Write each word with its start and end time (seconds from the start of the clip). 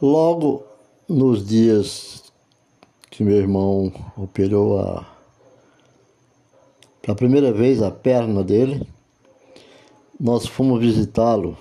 Logo 0.00 0.64
nos 1.06 1.46
dias 1.46 2.32
que 3.10 3.22
meu 3.22 3.36
irmão 3.36 3.92
operou 4.16 4.78
a, 4.78 5.06
pela 7.02 7.14
primeira 7.14 7.52
vez 7.52 7.82
a 7.82 7.90
perna 7.90 8.42
dele, 8.42 8.86
nós 10.18 10.46
fomos 10.46 10.80
visitá-lo. 10.80 11.56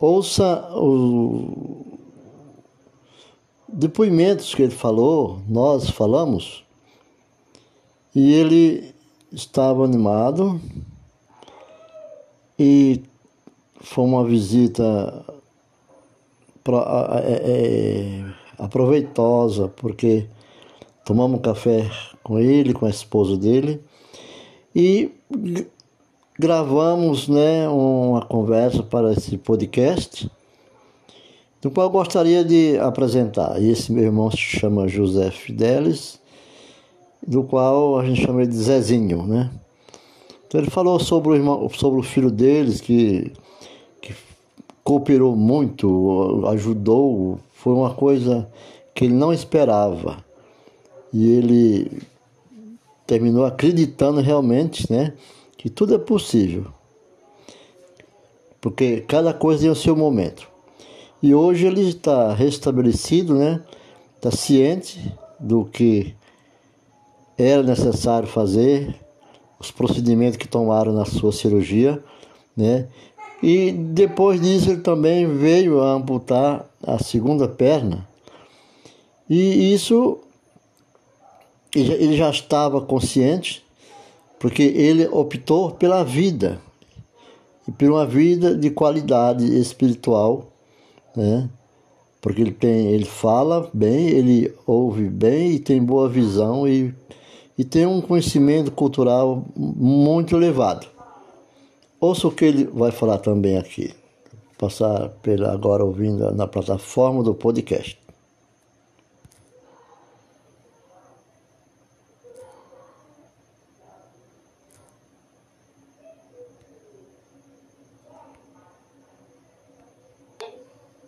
Ouça 0.00 0.70
os 0.74 1.84
depoimentos 3.68 4.54
que 4.54 4.62
ele 4.62 4.74
falou, 4.74 5.40
nós 5.46 5.90
falamos, 5.90 6.64
e 8.14 8.32
ele 8.32 8.94
estava 9.30 9.84
animado 9.84 10.58
e 12.58 13.02
foi 13.80 14.04
uma 14.04 14.24
visita 14.24 15.37
é, 16.76 17.42
é, 17.44 18.24
aproveitosa, 18.58 19.68
porque 19.68 20.26
tomamos 21.04 21.40
café 21.40 21.90
com 22.22 22.38
ele, 22.38 22.74
com 22.74 22.86
a 22.86 22.90
esposa 22.90 23.36
dele, 23.36 23.80
e 24.74 25.10
gravamos 26.38 27.28
né, 27.28 27.68
uma 27.68 28.24
conversa 28.24 28.82
para 28.82 29.12
esse 29.12 29.36
podcast, 29.38 30.30
do 31.60 31.70
qual 31.70 31.86
eu 31.86 31.90
gostaria 31.90 32.44
de 32.44 32.78
apresentar. 32.78 33.60
Esse 33.60 33.92
meu 33.92 34.04
irmão 34.04 34.30
se 34.30 34.36
chama 34.36 34.86
José 34.86 35.30
Fidelis, 35.30 36.20
do 37.26 37.42
qual 37.42 37.98
a 37.98 38.04
gente 38.04 38.22
chama 38.24 38.42
ele 38.42 38.50
de 38.50 38.56
Zezinho, 38.56 39.26
né? 39.26 39.50
Então 40.46 40.60
ele 40.60 40.70
falou 40.70 40.98
sobre 40.98 41.30
o, 41.30 41.34
irmão, 41.34 41.68
sobre 41.70 42.00
o 42.00 42.02
filho 42.02 42.30
deles, 42.30 42.80
que 42.80 43.32
cooperou 44.88 45.36
muito, 45.36 46.44
ajudou, 46.46 47.38
foi 47.52 47.74
uma 47.74 47.92
coisa 47.92 48.50
que 48.94 49.04
ele 49.04 49.12
não 49.12 49.34
esperava. 49.34 50.24
E 51.12 51.30
ele 51.30 52.00
terminou 53.06 53.44
acreditando 53.44 54.22
realmente, 54.22 54.90
né, 54.90 55.12
que 55.58 55.68
tudo 55.68 55.94
é 55.94 55.98
possível. 55.98 56.68
Porque 58.62 59.02
cada 59.02 59.34
coisa 59.34 59.60
tem 59.60 59.70
o 59.70 59.74
seu 59.74 59.94
momento. 59.94 60.48
E 61.22 61.34
hoje 61.34 61.66
ele 61.66 61.86
está 61.86 62.32
restabelecido, 62.32 63.34
né? 63.34 63.62
Está 64.16 64.30
ciente 64.30 65.14
do 65.38 65.66
que 65.66 66.14
era 67.36 67.62
necessário 67.62 68.26
fazer, 68.26 68.96
os 69.60 69.70
procedimentos 69.70 70.38
que 70.38 70.48
tomaram 70.48 70.94
na 70.94 71.04
sua 71.04 71.30
cirurgia, 71.30 72.02
né? 72.56 72.88
E 73.42 73.72
depois 73.72 74.40
disso 74.40 74.70
ele 74.70 74.80
também 74.80 75.26
veio 75.26 75.80
a 75.80 75.92
amputar 75.92 76.64
a 76.82 76.98
segunda 77.02 77.46
perna. 77.48 78.06
E 79.28 79.72
isso 79.72 80.18
ele 81.74 82.16
já 82.16 82.30
estava 82.30 82.80
consciente, 82.80 83.64
porque 84.38 84.62
ele 84.62 85.06
optou 85.06 85.70
pela 85.70 86.02
vida 86.02 86.60
e 87.66 87.70
por 87.70 87.90
uma 87.90 88.06
vida 88.06 88.56
de 88.56 88.70
qualidade 88.70 89.44
espiritual, 89.58 90.50
né? 91.14 91.48
Porque 92.20 92.40
ele 92.40 92.52
tem, 92.52 92.88
ele 92.88 93.04
fala 93.04 93.70
bem, 93.72 94.08
ele 94.08 94.52
ouve 94.66 95.04
bem 95.08 95.52
e 95.52 95.58
tem 95.58 95.82
boa 95.82 96.08
visão 96.08 96.66
e 96.66 96.92
e 97.58 97.64
tem 97.64 97.84
um 97.84 98.00
conhecimento 98.00 98.70
cultural 98.70 99.44
muito 99.56 100.36
elevado. 100.36 100.86
Ouça 102.00 102.28
o 102.28 102.32
que 102.32 102.44
ele 102.44 102.64
vai 102.64 102.92
falar 102.92 103.18
também 103.18 103.58
aqui. 103.58 103.92
Passar 104.56 105.08
pela 105.20 105.52
agora 105.52 105.84
ouvindo 105.84 106.32
na 106.32 106.46
plataforma 106.46 107.24
do 107.24 107.34
podcast. 107.34 108.00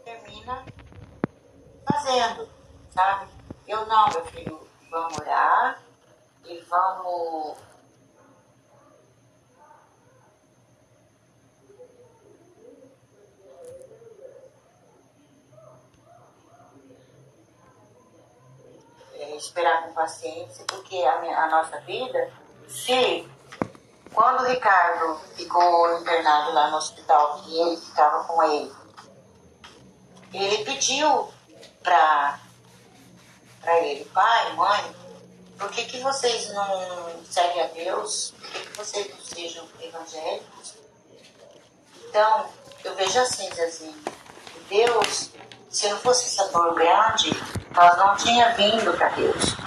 Termina 0.04 0.65
fazendo, 1.88 2.48
sabe? 2.91 3.31
Eu 3.69 3.86
não, 3.86 4.09
meu 4.09 4.25
filho, 4.25 4.59
vamos 4.91 5.19
orar 5.19 5.81
e 6.48 6.59
vamos 6.69 7.56
é, 19.21 19.36
paciência, 20.00 20.65
porque 20.66 20.97
a, 21.03 21.21
minha, 21.21 21.38
a 21.38 21.50
nossa 21.50 21.78
vida, 21.81 22.33
se 22.66 23.28
quando 24.15 24.41
o 24.41 24.47
Ricardo 24.47 25.21
ficou 25.37 25.99
internado 26.00 26.53
lá 26.53 26.71
no 26.71 26.78
hospital, 26.78 27.43
que 27.43 27.61
ele 27.61 27.77
ficava 27.77 28.25
com 28.25 28.43
ele, 28.43 28.72
ele 30.33 30.65
pediu 30.65 31.28
para 31.83 32.39
ele, 33.83 34.05
pai, 34.06 34.53
mãe, 34.55 34.97
por 35.59 35.71
que, 35.71 35.84
que 35.84 36.00
vocês 36.00 36.50
não 36.55 37.22
seguem 37.31 37.62
a 37.62 37.66
Deus? 37.66 38.33
Por 38.41 38.50
que, 38.50 38.60
que 38.60 38.77
vocês 38.78 39.10
não 39.10 39.21
sejam 39.21 39.69
evangélicos? 39.83 40.75
Então, 42.09 42.47
eu 42.84 42.94
vejo 42.94 43.21
assim, 43.21 43.53
Zezinho, 43.53 44.03
Deus, 44.69 45.31
se 45.69 45.89
não 45.91 45.99
fosse 45.99 46.27
essa 46.27 46.50
dor 46.50 46.75
grande, 46.75 47.31
nós 47.75 47.97
não 47.99 48.16
tinha 48.16 48.55
vindo 48.55 48.97
para 48.97 49.10
Deus. 49.10 49.59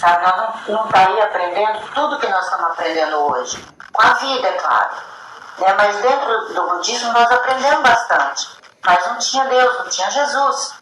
Sabe, 0.00 0.26
nós 0.26 0.36
não, 0.36 0.76
não 0.76 0.84
estaria 0.86 1.24
aprendendo 1.24 1.80
tudo 1.94 2.18
que 2.18 2.26
nós 2.26 2.44
estamos 2.44 2.70
aprendendo 2.70 3.16
hoje. 3.18 3.62
Com 3.92 4.02
a 4.02 4.14
vida, 4.14 4.48
é 4.48 4.52
claro. 4.52 4.90
Né? 5.58 5.74
Mas 5.74 5.96
dentro 5.96 6.54
do 6.54 6.68
budismo 6.70 7.12
nós 7.12 7.30
aprendemos 7.30 7.82
bastante. 7.82 8.48
Mas 8.82 9.06
não 9.06 9.18
tinha 9.18 9.44
Deus, 9.44 9.78
não 9.78 9.88
tinha 9.90 10.10
Jesus, 10.10 10.74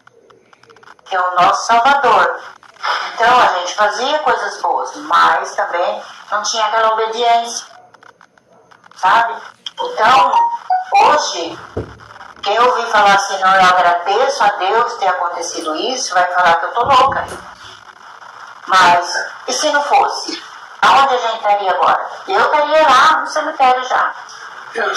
que 1.03 1.15
é 1.15 1.19
o 1.19 1.35
nosso 1.35 1.67
Salvador. 1.67 2.39
Então 3.13 3.41
a 3.41 3.47
gente 3.59 3.75
fazia 3.75 4.19
coisas 4.19 4.61
boas, 4.61 4.95
mas 4.95 5.53
também 5.53 6.01
não 6.31 6.41
tinha 6.43 6.65
aquela 6.65 6.93
obediência, 6.93 7.65
sabe? 8.95 9.35
Então, 9.81 10.33
hoje, 10.93 11.59
quem 12.41 12.57
ouvir 12.57 12.85
falar 12.85 13.15
assim, 13.15 13.37
não, 13.39 13.53
eu 13.53 13.65
agradeço 13.65 14.41
a 14.41 14.47
Deus 14.47 14.93
ter 14.93 15.07
acontecido 15.09 15.75
isso, 15.75 16.13
vai 16.13 16.25
falar 16.27 16.55
que 16.55 16.65
eu 16.67 16.73
tô 16.73 16.85
louca. 16.85 17.48
Mas, 18.69 19.25
e 19.47 19.53
se 19.53 19.71
não 19.71 19.83
fosse? 19.83 20.41
Aonde 20.81 21.15
a 21.15 21.17
gente 21.17 21.35
estaria 21.37 21.71
agora? 21.71 22.09
Eu 22.27 22.39
estaria 22.39 22.83
lá 22.83 23.19
no 23.19 23.27
cemitério 23.27 23.83
já. 23.83 24.13
Eu 24.75 24.95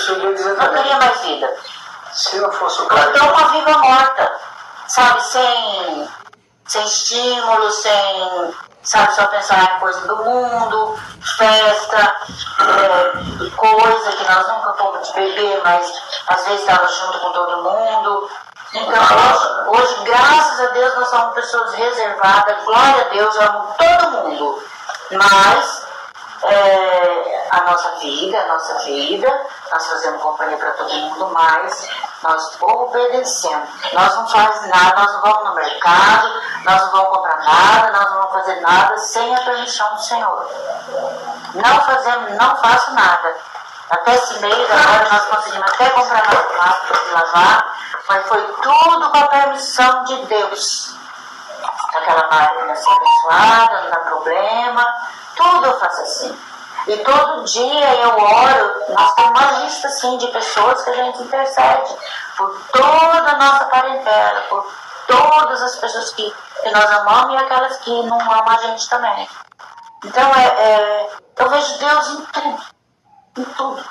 Não 0.56 0.72
teria 0.74 0.98
mais 0.98 1.20
vida. 1.22 1.56
Se 2.12 2.38
não 2.38 2.52
fosse 2.52 2.82
o 2.82 2.86
caso. 2.86 3.10
Então, 3.10 3.32
uma 3.32 3.48
viva 3.48 3.78
morta, 3.78 4.32
sabe, 4.86 5.22
sem 5.22 6.08
sem 6.66 6.84
estímulo, 6.84 7.70
sem, 7.70 8.54
sabe, 8.82 9.14
só 9.14 9.26
pensar 9.26 9.76
em 9.76 9.80
coisa 9.80 10.06
do 10.06 10.16
mundo, 10.16 10.98
festa, 11.36 12.16
é, 12.60 13.50
coisa 13.56 14.12
que 14.12 14.24
nós 14.24 14.48
nunca 14.48 14.72
fomos 14.74 15.08
de 15.08 15.14
beber, 15.14 15.60
mas 15.64 15.92
às 16.28 16.46
vezes 16.46 16.60
estava 16.60 16.86
junto 16.86 17.18
com 17.20 17.32
todo 17.32 17.62
mundo. 17.62 18.30
Então, 18.74 19.02
hoje, 19.02 19.82
hoje, 19.82 20.04
graças 20.04 20.60
a 20.60 20.66
Deus, 20.72 20.94
nós 20.94 21.08
somos 21.10 21.34
pessoas 21.34 21.74
reservadas, 21.74 22.64
glória 22.64 23.02
a 23.02 23.08
Deus, 23.10 23.34
eu 23.34 23.42
amo 23.42 23.74
todo 23.76 24.10
mundo. 24.22 24.62
Mas 25.10 25.86
é, 26.44 27.48
a 27.50 27.60
nossa 27.64 27.90
vida, 27.96 28.40
a 28.40 28.46
nossa 28.46 28.78
vida, 28.78 29.46
nós 29.70 29.86
fazemos 29.86 30.22
companhia 30.22 30.56
para 30.56 30.70
todo 30.70 30.90
mundo, 30.90 31.30
mas 31.34 31.86
nós 32.22 32.56
obedecemos. 32.62 33.68
Nós 33.92 34.14
não 34.16 34.26
fazemos 34.28 34.68
nada, 34.68 35.02
nós 35.02 35.12
não 35.12 35.20
vamos 35.20 35.44
no 35.50 35.54
mercado, 35.54 36.42
nós 36.64 36.82
não 36.82 36.90
vamos 36.92 37.08
comprar 37.08 37.38
nada, 37.44 37.92
nós 37.92 38.10
não 38.10 38.18
vamos 38.20 38.32
fazer 38.32 38.60
nada 38.62 38.96
sem 38.96 39.34
a 39.34 39.40
permissão 39.40 39.94
do 39.94 40.02
Senhor. 40.02 40.50
Não 41.54 41.80
fazemos, 41.82 42.30
não 42.38 42.56
faço 42.56 42.92
nada. 42.94 43.36
Até 43.92 44.14
esse 44.14 44.38
mês 44.38 44.70
agora 44.70 45.06
nós 45.12 45.24
conseguimos 45.26 45.70
até 45.70 45.90
comprar 45.90 46.24
mais 46.24 46.56
máquina 46.56 46.98
de 46.98 47.10
lavar, 47.10 47.78
mas 48.08 48.26
foi 48.26 48.42
tudo 48.42 49.10
com 49.10 49.18
a 49.18 49.28
permissão 49.28 50.04
de 50.04 50.16
Deus. 50.24 50.96
Aquela 51.94 52.26
máquina 52.30 52.74
ser 52.74 52.90
abençoada, 52.90 53.82
não 53.82 53.90
dá 53.90 53.96
problema, 53.98 54.96
tudo 55.36 55.66
eu 55.66 55.78
faço 55.78 56.00
assim. 56.00 56.38
E 56.86 56.96
todo 57.04 57.44
dia 57.44 57.94
eu 58.00 58.16
oro, 58.16 58.94
nós 58.94 59.14
temos 59.14 59.30
uma 59.30 59.52
lista 59.60 59.88
assim, 59.88 60.16
de 60.16 60.26
pessoas 60.28 60.82
que 60.82 60.90
a 60.90 60.94
gente 60.94 61.22
intercede 61.24 61.94
por 62.38 62.50
toda 62.72 63.30
a 63.30 63.36
nossa 63.36 63.66
parentela, 63.66 64.40
por 64.48 64.72
todas 65.06 65.62
as 65.62 65.76
pessoas 65.76 66.14
que, 66.14 66.34
que 66.62 66.70
nós 66.70 66.90
amamos 66.92 67.34
e 67.34 67.44
aquelas 67.44 67.76
que 67.76 68.02
não 68.04 68.18
amam 68.18 68.48
a 68.48 68.56
gente 68.56 68.88
também. 68.88 69.28
Então 70.02 70.34
é, 70.34 70.46
é, 70.46 71.10
eu 71.36 71.50
vejo 71.50 71.78
Deus 71.78 72.08
em 72.08 72.24
tudo, 72.24 72.71
em 73.36 73.44
tudo, 73.44 73.84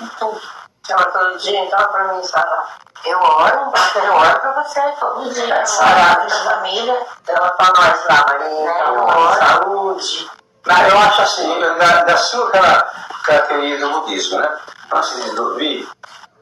em 0.00 0.06
tudo. 0.18 0.40
Chama 0.86 1.04
todo 1.06 1.38
dia, 1.38 1.64
então, 1.64 1.86
pra 1.88 2.12
mim, 2.12 2.22
Sara. 2.24 2.64
Eu 3.06 3.18
oro, 3.18 3.72
eu 4.04 4.14
oro 4.14 4.40
pra 4.40 4.62
você 4.64 4.80
todo 5.00 5.32
dia. 5.32 5.64
Sara, 5.66 5.90
Orar 5.92 6.26
pela 6.26 6.44
família. 6.44 7.06
Ela 7.26 7.50
pra 7.50 7.66
nós 7.76 8.04
lá, 8.04 8.26
Maria, 8.26 8.48
Né, 8.48 8.80
então, 8.80 9.04
ora. 9.06 9.36
saúde. 9.46 10.30
Mas 10.66 10.92
eu 10.92 10.98
acho 10.98 11.22
assim, 11.22 11.60
da, 11.60 12.04
da 12.04 12.16
sua 12.16 12.50
cara- 12.50 12.92
característica 13.24 13.86
do 13.88 14.00
budismo, 14.00 14.40
né? 14.40 14.58
Antes 14.92 15.24
de 15.24 15.30
dormir, 15.34 15.88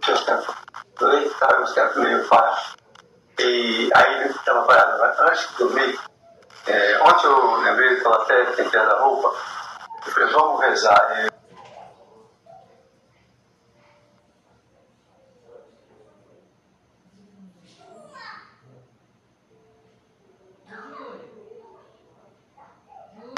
eu 0.08 0.24
tempo 0.24 0.54
deitar, 0.98 1.50
eu 1.52 1.74
tempo 1.74 2.00
meio 2.00 2.28
parado. 2.28 2.60
E 3.38 3.90
aí 3.94 4.14
ele 4.22 4.30
estava 4.30 4.62
parado. 4.62 4.98
Mas 5.00 5.18
Antes 5.20 5.48
de 5.48 5.54
dormir, 5.56 6.00
é, 6.66 7.00
ontem 7.02 7.26
eu 7.26 7.56
lembrei 7.56 7.88
que 7.90 7.94
estava 7.94 8.22
até 8.22 8.44
tentando 8.46 8.90
a 8.92 8.98
roupa, 9.00 9.34
eu 10.06 10.12
falei, 10.12 10.32
vamos 10.32 10.60
rezar. 10.60 11.26
E 11.26 11.32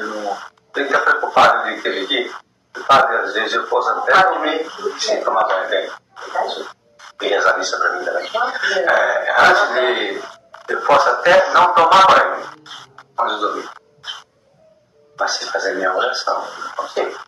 Eu 0.00 0.06
não 0.08 0.36
tenho 0.72 0.88
que 0.88 0.94
estar 0.94 1.20
ter 1.84 2.04
aqui. 2.04 2.34
Sabe, 2.86 3.16
às 3.16 3.34
vezes 3.34 3.54
eu 3.54 3.66
posso 3.68 3.88
até 3.90 4.12
dormir 4.24 4.66
sem 4.98 5.22
tomar 5.22 5.44
banho 5.44 5.68
bem. 5.68 5.90
E 7.20 7.28
rezar 7.28 7.58
missa 7.58 7.78
para 7.78 7.90
mim 7.92 8.04
também. 8.04 8.30
É, 8.74 9.34
antes 9.38 9.74
de. 9.74 10.22
Eu 10.68 10.80
posso 10.82 11.08
até 11.08 11.52
não 11.52 11.72
tomar 11.74 12.06
banho 12.06 12.48
antes 13.18 13.34
de 13.36 13.40
dormir. 13.40 13.70
Mas 15.18 15.30
sem 15.32 15.48
fazer 15.48 15.74
minha 15.74 15.94
oração, 15.94 16.44
não 16.58 16.70
consigo. 16.70 17.20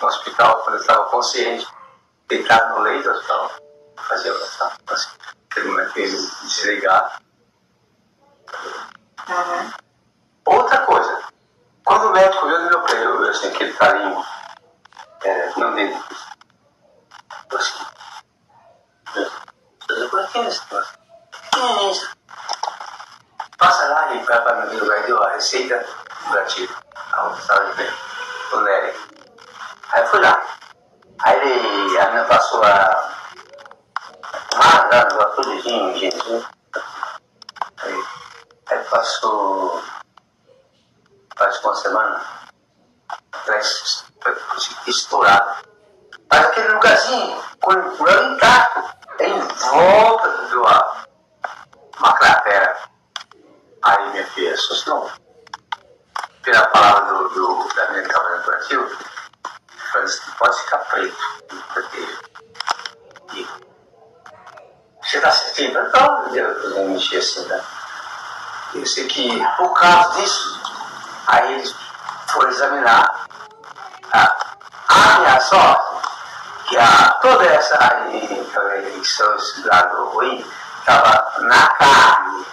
No 0.00 0.08
hospital, 0.08 0.62
quando 0.62 0.76
eu 0.76 0.80
estava 0.80 1.04
consciente, 1.10 1.66
deitado 2.26 2.76
no 2.76 2.82
leito 2.82 3.04
do 3.04 3.14
hospital, 3.14 3.50
fazia 4.08 4.32
oração. 4.32 4.72
Assim, 4.86 5.08
aquele 5.50 5.68
momento 5.68 5.92
que 5.92 6.02
desligar. 6.02 7.20
Outra 10.46 10.78
coisa, 10.86 11.30
quando 11.84 12.08
o 12.08 12.12
médico 12.12 12.46
viu 12.46 12.58
no 12.60 12.68
meu 12.68 12.82
pé, 12.82 12.92
eu, 12.94 13.24
eu 13.24 13.30
assim, 13.30 13.48
aquele 13.48 13.72
carinho, 13.72 14.24
é, 15.24 15.52
não 15.56 15.74
dele, 15.74 15.96
eu 17.50 17.58
assim, 17.58 17.84
doutor, 19.88 20.28
quem 20.28 20.44
é 20.44 20.48
esse 20.48 20.60
negócio? 20.70 20.98
Quem 21.52 21.78
é 21.78 21.90
isso? 21.90 22.10
Passa 23.58 23.88
lá 23.88 24.14
e 24.14 24.22
vai 24.24 24.40
para 24.42 24.66
meu 24.66 24.78
lugar 24.78 25.00
e 25.00 25.06
deu 25.06 25.22
a 25.22 25.32
receita 25.32 25.84
do 26.26 26.32
gatilho, 26.32 26.76
aonde 27.12 27.40
estava 27.40 27.64
de 27.66 27.74
bem, 27.74 27.92
o 28.52 28.60
Nery. 28.60 28.96
Aí 29.92 30.02
eu 30.02 30.06
fui 30.06 30.20
lá. 30.20 30.42
Aí 31.18 31.36
ele, 31.40 31.98
a 31.98 32.04
menina 32.06 32.24
passou 32.24 32.62
a. 32.62 33.14
Ah, 34.54 34.88
dá 34.90 35.04
tudinho, 35.04 35.98
gente. 35.98 36.46
Aí, 37.82 38.04
aí 41.40 41.46
passou 41.46 41.62
faz 41.62 41.64
uma 41.64 41.74
semana 41.76 42.26
atrás, 43.32 44.04
estourado. 44.86 45.68
Mas 46.30 46.46
aquele 46.46 46.68
lugarzinho, 46.68 47.42
com 47.60 47.72
o 47.72 47.96
plano 47.96 48.34
intacto, 48.34 48.96
em 49.20 49.38
volta 49.38 50.28
do 50.48 50.60
uma, 50.60 51.06
uma 51.98 52.12
cratera. 52.14 52.76
Aí 53.82 54.10
minha 54.10 54.26
filha 54.28 54.54
assustou. 54.54 55.10
Pela 56.42 56.66
palavra 56.66 57.14
do, 57.14 57.28
do, 57.30 57.74
da 57.74 57.90
minha 57.90 58.02
que 58.02 58.08
estava 58.08 58.36
no 58.36 58.42
Brasil, 58.44 58.96
falei 59.92 60.04
assim, 60.04 60.30
pode 60.38 60.60
ficar 60.62 60.78
preto. 60.78 61.16
Porque, 61.72 62.18
e, 63.34 63.48
você 65.02 65.16
está 65.16 65.30
sentindo? 65.32 65.80
Não, 65.90 66.34
eu, 66.34 66.46
eu 66.46 66.88
mexi 66.88 67.16
assim, 67.16 67.44
né? 67.46 67.62
Eu 68.74 68.86
sei 68.86 69.06
que 69.08 69.44
por 69.56 69.72
causa 69.74 70.20
disso, 70.20 70.60
aí 71.26 71.54
eles 71.54 71.74
foram 72.28 72.50
examinar 72.50 73.26
a, 74.12 75.18
minha 75.18 75.40
sorte, 75.40 76.08
que 76.68 76.78
a, 76.78 77.18
toda 77.20 77.44
essa 77.46 78.08
infecção, 78.12 79.34
esse 79.36 79.66
lado 79.66 80.04
ruim, 80.10 80.44
estava 80.78 81.40
na 81.40 81.68
carne 81.68 82.46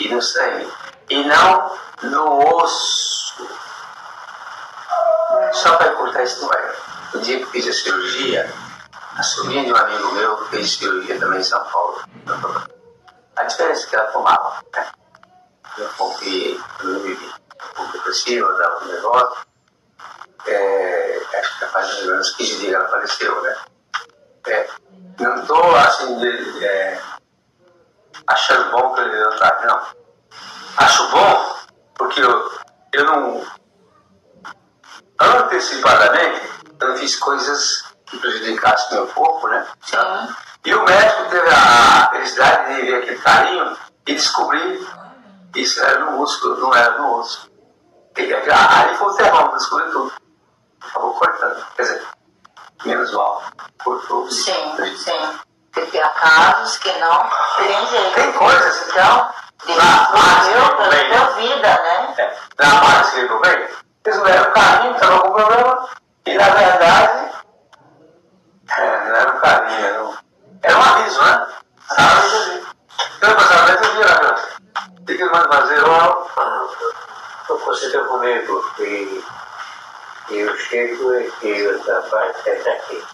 e 0.00 0.08
no 0.08 0.20
sangue, 0.20 0.70
e 1.08 1.24
não 1.24 1.78
no 2.02 2.56
osso. 2.56 3.48
Só 5.52 5.76
para 5.76 5.92
contar 5.92 6.20
a 6.20 6.24
história, 6.24 6.74
o 7.14 7.18
dia 7.18 7.38
que 7.38 7.46
fiz 7.46 7.68
a 7.68 7.72
cirurgia, 7.72 8.54
a 9.16 9.22
sobrinha 9.22 9.64
de 9.64 9.72
um 9.72 9.76
amigo 9.76 10.12
meu 10.12 10.46
fez 10.48 10.76
cirurgia 10.76 11.18
também 11.18 11.40
em 11.40 11.44
São 11.44 11.64
Paulo. 11.64 12.02
A 13.36 13.42
diferença 13.44 13.86
é 13.86 13.90
que 13.90 13.96
ela 13.96 14.12
tomava, 14.12 14.62
né? 14.74 14.92
Eu 15.78 15.88
confiei, 15.96 16.60
eu 16.80 17.00
vivi 17.00 17.26
um 17.26 17.74
pouco 17.74 17.92
depressiva, 17.92 18.52
dava 18.54 18.84
um 18.84 18.88
negócio. 18.88 19.46
É, 20.46 21.20
acho 21.38 21.58
que 21.58 21.66
faz 21.66 21.86
mais 21.86 22.02
ou 22.02 22.10
menos 22.10 22.30
15 22.32 22.56
dias 22.56 22.68
que 22.68 22.74
ela 22.74 22.88
faleceu, 22.88 23.42
né? 23.42 23.56
É, 24.46 24.68
não 25.20 25.36
estou 25.40 25.76
assim, 25.76 26.18
de, 26.18 26.64
é, 26.64 27.00
achando 28.26 28.70
bom 28.70 28.94
que 28.94 29.00
ele 29.00 29.20
não 29.20 29.36
tá, 29.38 29.60
não. 29.66 30.04
Acho 30.76 31.08
bom 31.08 31.56
porque 31.96 32.20
eu, 32.20 32.50
eu 32.92 33.04
não. 33.04 33.46
Antecipadamente, 35.18 36.42
eu 36.80 36.88
não 36.88 36.96
fiz 36.96 37.16
coisas 37.16 37.84
que 38.06 38.18
prejudicassem 38.18 38.96
meu 38.96 39.06
corpo, 39.08 39.48
né? 39.48 39.66
Sim. 39.82 39.96
E 40.64 40.74
o 40.74 40.84
médico 40.84 41.30
teve 41.30 41.48
a 41.48 42.10
felicidade 42.10 42.74
de 42.74 42.82
ver 42.82 42.94
aquele 42.96 43.18
carinho 43.18 43.76
e 44.06 44.14
descobrir 44.14 44.78
que 44.78 45.03
isso 45.54 45.82
era 45.82 46.00
no 46.00 46.12
músculo, 46.12 46.56
não 46.58 46.74
era 46.74 46.98
no 46.98 47.18
osso. 47.20 47.50
E, 48.16 48.32
aí 48.32 48.96
foi 48.96 49.08
o 49.08 49.14
termômetro, 49.14 49.56
descobriu 49.56 49.92
tudo. 49.92 50.12
Acabou 50.80 51.14
cortando. 51.14 51.66
Quer 51.76 51.82
dizer, 51.82 52.02
menos 52.84 53.12
mal. 53.12 53.42
Cortou. 53.82 54.30
Sim, 54.30 54.76
sim. 54.96 55.38
Porque 55.72 55.98
há 55.98 56.08
casos 56.08 56.78
que 56.78 56.92
não 56.98 57.28
tem 57.56 57.86
jeito. 57.88 58.14
Tem 58.14 58.32
coisas, 58.32 58.88
então. 58.88 59.30
Deus 59.66 59.78
Na 59.78 60.06
pela 60.06 60.90
bem. 60.90 61.10
tua 61.10 61.26
vida, 61.30 61.82
né? 61.82 62.14
É, 62.18 62.36
na 62.58 63.04
que 63.04 63.18
ele 63.18 63.38
bem, 63.40 63.68
eles 64.04 64.18
não 64.18 64.26
eram 64.26 64.52
carinho, 64.52 64.94
estava 64.94 65.18
com 65.20 65.32
problema. 65.32 65.88
E 66.26 66.34
na 66.34 66.48
verdade, 66.50 67.32
é, 68.76 69.08
não 69.08 69.16
era 69.16 69.32
um 69.34 69.40
carinho, 69.40 69.86
era 69.86 70.04
um, 70.04 70.14
era 70.62 70.78
um 70.78 70.82
aviso, 70.82 71.22
né? 71.22 71.46
Sabe? 71.88 72.64
Então, 73.16 73.34
passamento, 73.34 73.84
eu 73.84 73.92
vi 73.94 74.04
lá, 74.04 74.20
meu. 74.22 74.32
O 74.32 74.33
que 75.16 75.22
ele 75.22 75.32
manda 75.32 75.48
fazer? 75.48 75.78
Eu, 75.78 76.30
Eu 77.48 77.58
considero 77.58 78.06
comigo 78.06 78.74
e 78.80 79.24
e 80.30 80.38
eu 80.38 80.56
chego 80.56 81.12
e 81.42 81.66
o 81.68 81.82
rapaz 81.86 82.46
está 82.46 82.70
aqui. 82.70 83.04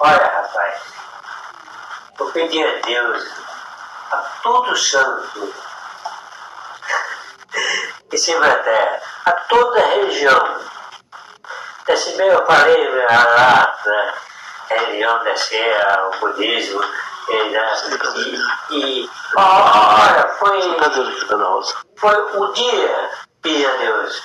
Olha, 0.00 0.26
rapaz, 0.26 0.80
eu 2.18 2.26
pedi 2.32 2.62
a 2.62 2.80
Deus, 2.80 3.30
a 4.10 4.16
todo 4.42 4.76
santo, 4.76 5.54
cima 8.16 8.40
da 8.40 8.56
terra, 8.56 9.00
a 9.26 9.32
toda 9.32 9.80
a 9.80 9.86
região. 9.86 10.60
Desse 11.86 12.16
bem 12.16 12.28
eu 12.28 12.44
falei 12.44 12.92
né, 12.92 13.06
lá 13.08 13.76
na 13.86 14.14
religião 14.68 15.22
desse, 15.22 15.56
o 16.12 16.18
budismo, 16.18 16.82
e, 17.28 17.50
né, 17.50 17.74
e, 18.70 18.76
e 18.76 19.10
olha, 19.36 20.28
foi 20.38 20.76
foi 21.96 22.14
o 22.38 22.52
dia 22.52 23.10
pedir 23.42 23.66
a 23.66 23.76
Deus. 23.76 24.22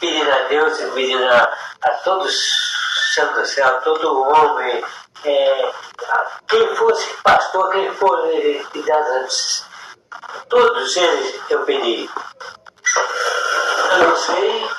Pedir 0.00 0.30
a 0.30 0.48
Deus, 0.48 0.78
pedir 0.94 1.22
a, 1.24 1.58
a 1.82 1.90
todos 2.04 2.34
santos 3.14 3.36
do 3.36 3.46
céu, 3.46 3.68
a 3.68 3.80
todo 3.80 4.22
homem, 4.22 4.84
é, 5.24 5.72
a 6.08 6.26
quem 6.48 6.76
fosse 6.76 7.06
pastor, 7.22 7.70
quem 7.72 7.92
idade, 8.74 9.64
todos 10.48 10.96
eles 10.96 11.40
eu 11.50 11.64
pedi. 11.64 12.10
Eu 13.92 14.08
não 14.08 14.16
sei. 14.16 14.70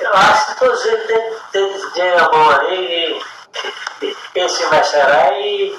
Eu 0.00 0.12
acho 0.14 0.46
que 0.54 0.60
todos 0.60 0.84
eles 0.86 1.06
têm- 1.52 1.90
têm 1.92 2.12
a 2.14 2.28
mão 2.30 2.50
ali, 2.50 3.22
e 4.02 4.16
esse 4.34 4.64
vai 4.66 4.82
sarar 4.82 5.32
e 5.38 5.78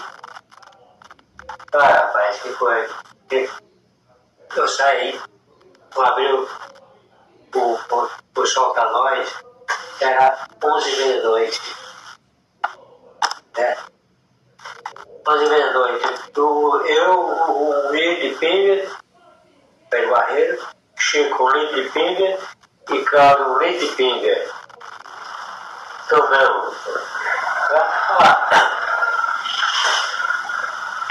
ah, 1.74 1.88
rapaz, 1.88 2.42
que 2.42 2.50
foi? 2.50 2.90
Eu 4.56 4.68
saí, 4.68 5.20
eu 5.96 6.06
abri 6.06 6.34
o, 6.34 6.50
o, 7.56 7.80
o, 7.96 8.10
o 8.42 8.46
sol 8.46 8.74
da 8.74 8.90
loja, 8.90 9.26
era 10.02 10.48
11 10.64 11.14
da 11.22 11.24
noite. 11.30 11.62
Né? 13.58 13.78
11 15.28 15.50
da 15.50 15.72
noite. 15.74 16.32
Eu, 16.36 16.86
eu 16.86 17.20
o 17.20 17.92
de 17.92 18.36
Pinga, 18.40 18.92
pelo 19.90 20.12
barreiro, 20.12 20.68
Chico 20.98 21.52
de 21.74 21.90
Pinga 21.90 22.38
pinga. 23.96 24.46
Tomamos. 26.10 26.76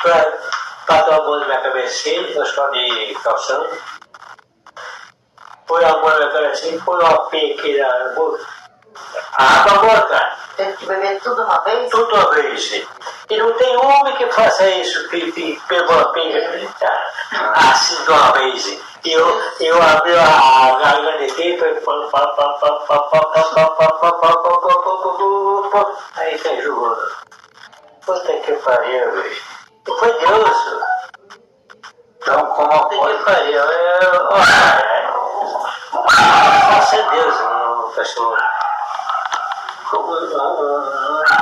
Para 0.03 0.41
para 0.91 1.03
dar 1.03 1.21
amor 1.21 1.39
na 1.39 1.47
minha 1.47 1.61
cabecinha, 1.61 2.35
nós 2.35 2.51
de 2.51 3.15
calção. 3.23 3.65
Põe 5.69 5.85
a 5.85 5.97
mão 5.99 6.09
na 6.09 6.17
minha 6.17 6.33
cabecinha, 6.33 6.83
põe 6.85 7.01
uma 7.01 7.19
pinha 7.29 7.55
aqui 7.55 7.79
na 7.79 8.09
boca. 8.17 8.45
A 9.39 9.61
água 9.61 9.85
morta. 9.85 10.33
Tem 10.57 10.73
que 10.75 10.87
beber 10.87 11.21
tudo 11.21 11.43
uma 11.45 11.59
vez? 11.61 11.91
Tudo 11.91 12.13
uma 12.13 12.31
vez. 12.33 12.87
E 13.31 13.37
não 13.37 13.53
tem 13.53 13.77
homem 13.77 14.17
que 14.17 14.27
faça 14.33 14.69
isso, 14.69 15.09
que, 15.09 15.31
que 15.31 15.63
pegou 15.69 15.97
a 15.97 16.13
pinga 16.13 16.69
assim 17.55 18.03
de 18.03 18.11
uma 18.11 18.33
vez. 18.33 18.90
E 19.03 19.13
eu, 19.13 19.27
eu 19.61 19.83
abri 19.83 20.13
a 20.15 20.79
garganta 20.83 21.25
aqui, 21.25 21.57
aí 26.17 26.39
tá 26.39 26.55
jogando. 26.61 27.17
Puta 28.05 28.33
que 28.33 28.53
pariu, 28.53 29.13
velho. 29.13 29.37
Foi 29.99 30.13
Deus. 30.13 30.57
Então, 32.19 32.47
como 32.47 32.69
Puta 32.69 32.97
pode? 32.97 33.19
que 33.19 33.25
pariu. 33.25 33.63
Graças 36.67 36.99
a 36.99 37.11
Deus. 37.11 37.37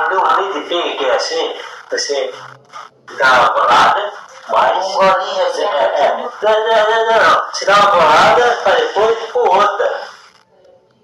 Deu 0.09 0.19
um 0.19 0.35
leite 0.37 0.59
de 0.59 0.65
pinga 0.69 0.97
que 0.97 1.05
é 1.05 1.15
assim, 1.15 1.55
você 1.89 2.33
dá 3.17 3.33
uma 3.33 3.49
bolada, 3.49 4.13
mas. 4.51 4.85
Um 4.87 4.93
golinho 4.93 5.45
assim, 5.45 5.63
É, 5.63 6.01
é. 6.01 6.17
Não, 6.17 6.29
não, 6.41 6.89
não, 6.89 7.23
não. 7.23 7.53
Você 7.53 7.65
dá 7.65 7.75
uma 7.75 7.91
bolada 7.91 8.57
para 8.63 8.75
depois 8.75 9.19
por 9.31 9.47
outra. 9.47 10.09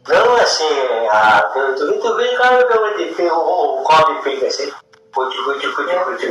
Não 0.07 0.35
assim, 0.35 1.07
ah, 1.11 1.41
tu, 1.51 1.75
tu, 1.75 1.99
tu 1.99 2.15
vem 2.15 2.37
cara 2.37 2.63
deu 2.63 2.85
um 2.85 2.97
de 2.97 3.05
pinga, 3.05 3.35
um 3.35 3.83
de 3.83 4.21
pinga 4.21 4.47
assim. 4.47 4.71
Puti, 5.11 5.37
puti, 5.43 5.67
puti, 5.69 5.95
puti. 5.95 6.25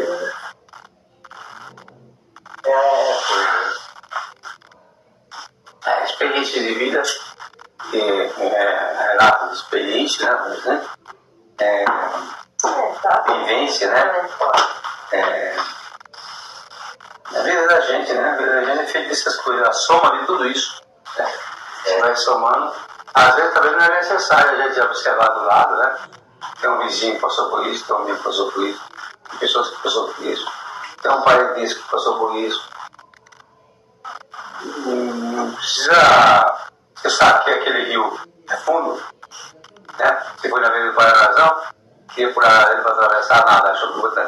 É, 2.66 3.14
É, 5.86 6.04
experiência 6.04 6.62
de 6.62 6.74
vida, 6.74 7.02
que 7.90 8.00
é, 8.00 9.08
relato 9.10 9.48
de 9.48 9.54
experiência, 9.54 10.30
né? 10.30 10.56
né? 10.64 10.88
É, 11.58 11.84
vivência, 13.32 13.90
né? 13.90 14.28
É, 15.12 15.56
vida 17.42 17.66
da 17.66 17.80
gente, 17.80 18.12
né? 18.12 18.30
A 18.30 18.36
vida 18.36 18.52
da 18.52 18.64
gente 18.64 18.80
é 18.80 18.86
feita 18.86 19.08
dessas 19.08 19.36
coisas, 19.36 19.66
a 19.66 19.72
soma 19.72 20.18
de 20.18 20.26
tudo 20.26 20.46
isso. 20.46 20.82
Né? 21.18 21.32
Você 21.84 22.00
vai 22.00 22.16
somando. 22.16 22.72
Às 23.14 23.34
vezes 23.36 23.54
também 23.54 23.72
não 23.72 23.80
é 23.80 23.88
necessário 23.96 24.50
a 24.50 24.68
gente 24.68 24.80
observar 24.80 25.28
do 25.28 25.44
lado, 25.44 25.76
né? 25.76 25.98
Tem 26.60 26.70
um 26.70 26.78
vizinho 26.78 27.14
que 27.14 27.20
passou 27.20 27.50
por 27.50 27.66
isso, 27.66 27.86
tem 27.86 27.96
um 27.96 27.98
amigo 28.00 28.18
que 28.18 28.24
passou 28.24 28.50
por 28.52 28.64
isso, 28.64 28.80
tem 29.30 29.38
pessoas 29.38 29.70
que 29.70 29.82
passou 29.82 30.08
por 30.08 30.24
isso, 30.24 30.52
tem 31.02 31.12
um 31.12 31.22
parente 31.22 31.74
que 31.74 31.90
passou 31.90 32.18
por 32.18 32.36
isso. 32.36 32.68
Não 34.86 35.52
precisa. 35.52 36.68
Você 36.94 37.10
sabe 37.10 37.44
que 37.44 37.50
aquele 37.50 37.84
rio 37.84 38.18
é 38.48 38.56
fundo, 38.58 39.02
né? 39.98 40.22
Você 40.36 40.48
foi 40.48 40.60
na 40.60 40.70
vez 40.70 40.86
do 40.86 40.94
Paranazão, 40.94 41.62
ia 42.16 42.32
por 42.32 42.44
ele 42.44 42.82
para 42.82 42.92
atravessar 42.92 43.44
nada, 43.44 43.70
achou 43.70 43.92
que 43.92 43.98
o 43.98 44.02
outro. 44.02 44.24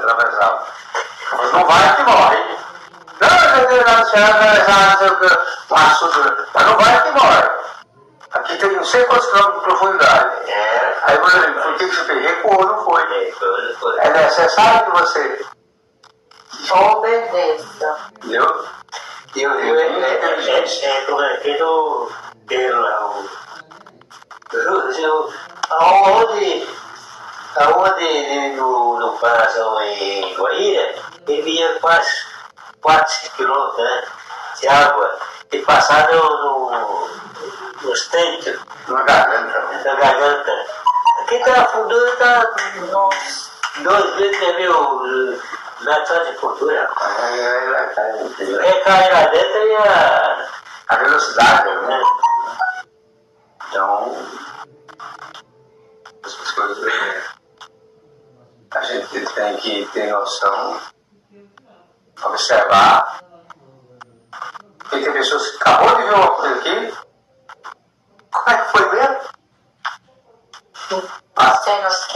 Mas 1.33 1.53
não 1.53 1.65
vai 1.67 1.97
que 1.97 2.03
morre. 2.03 2.66
Não, 3.21 3.29
não 3.29 3.69
não, 3.71 3.97
não 3.97 4.05
sei 4.05 5.09
o 5.09 5.17
que, 5.19 5.27
um 5.73 5.77
assunto, 5.77 6.47
mas 6.55 6.67
não 6.67 6.77
vai 6.77 7.03
que 7.03 7.11
morre. 7.13 7.51
Aqui 8.33 8.57
tem 8.59 8.73
não 8.73 8.85
sei 8.85 9.05
quantos 9.05 9.27
quilômetros 9.27 9.59
de 9.63 9.65
profundidade. 9.69 10.51
é. 10.51 10.97
Aí 11.03 11.19
por 11.19 11.29
exemplo, 11.29 11.63
por 11.63 11.75
que 11.77 11.87
você 11.87 12.05
fez? 12.05 12.23
Recuou, 12.27 12.67
não 12.67 12.85
foi. 12.85 13.03
É. 13.03 14.07
É 14.07 14.11
necessário 14.11 14.93
que 14.93 14.99
você. 15.01 15.47
Obedeça. 16.71 17.97
Entendeu? 18.19 18.65
E 19.35 19.43
eu, 19.43 19.51
É, 19.53 19.71
eu, 19.71 19.79
é, 19.81 19.87
eu, 19.87 20.01
é, 20.01 20.15
é, 20.15 20.21
é 20.21 21.65
o. 21.65 22.09
eu- 24.99 25.33
Aonde. 25.71 26.69
Aonde 27.57 28.51
no, 28.57 28.99
no 29.01 29.19
Parazão 29.19 29.81
em 29.81 30.35
Guaíra, 30.35 30.95
ele 31.27 31.43
vinha 31.43 31.79
quase 31.81 32.11
4, 32.81 33.13
5 33.13 33.37
quilômetros 33.37 33.79
né, 33.79 34.05
de 34.61 34.69
água 34.69 35.19
e 35.53 35.59
passar 35.63 36.09
no, 36.13 36.23
no, 36.23 37.11
nos 37.83 38.09
tanques 38.09 38.59
na 38.89 39.03
garganta. 39.03 39.85
da 39.85 39.95
garganta. 39.95 40.67
Aqui 41.21 41.39
tá 41.41 41.63
afundando, 41.63 42.17
tá 42.17 42.55
uns 42.79 43.51
2 43.83 44.17
mil, 44.17 44.31
3 44.31 44.57
mil 44.57 45.43
metros 45.81 46.27
de 46.29 46.35
fundura. 46.35 46.89
Quem 48.37 48.83
cair 48.83 49.13
lá 49.13 49.27
dentro 49.27 49.69
ia. 49.69 50.47
A 50.89 50.97
velocidade, 50.99 51.69
né? 51.69 51.89
né, 51.89 52.03
Então, 53.69 54.17
essas 56.25 56.51
coisas 56.53 56.87
é, 56.87 57.23
a 58.71 58.83
gente 58.83 59.27
tem 59.35 59.57
que 59.57 59.85
ter 59.87 60.13
noção, 60.13 60.81
observar. 62.23 63.21
Porque 64.79 65.01
tem 65.01 65.13
pessoas 65.13 65.51
que 65.51 65.57
acabou 65.57 65.97
de 65.97 66.03
ver 66.03 66.15
uma 66.15 66.29
coisa 66.29 66.55
aqui. 66.57 66.95
Como 68.31 68.51
é 68.51 68.63
que 68.63 68.71
foi 68.71 68.93
mesmo? 68.93 69.19
Ah, 71.37 71.61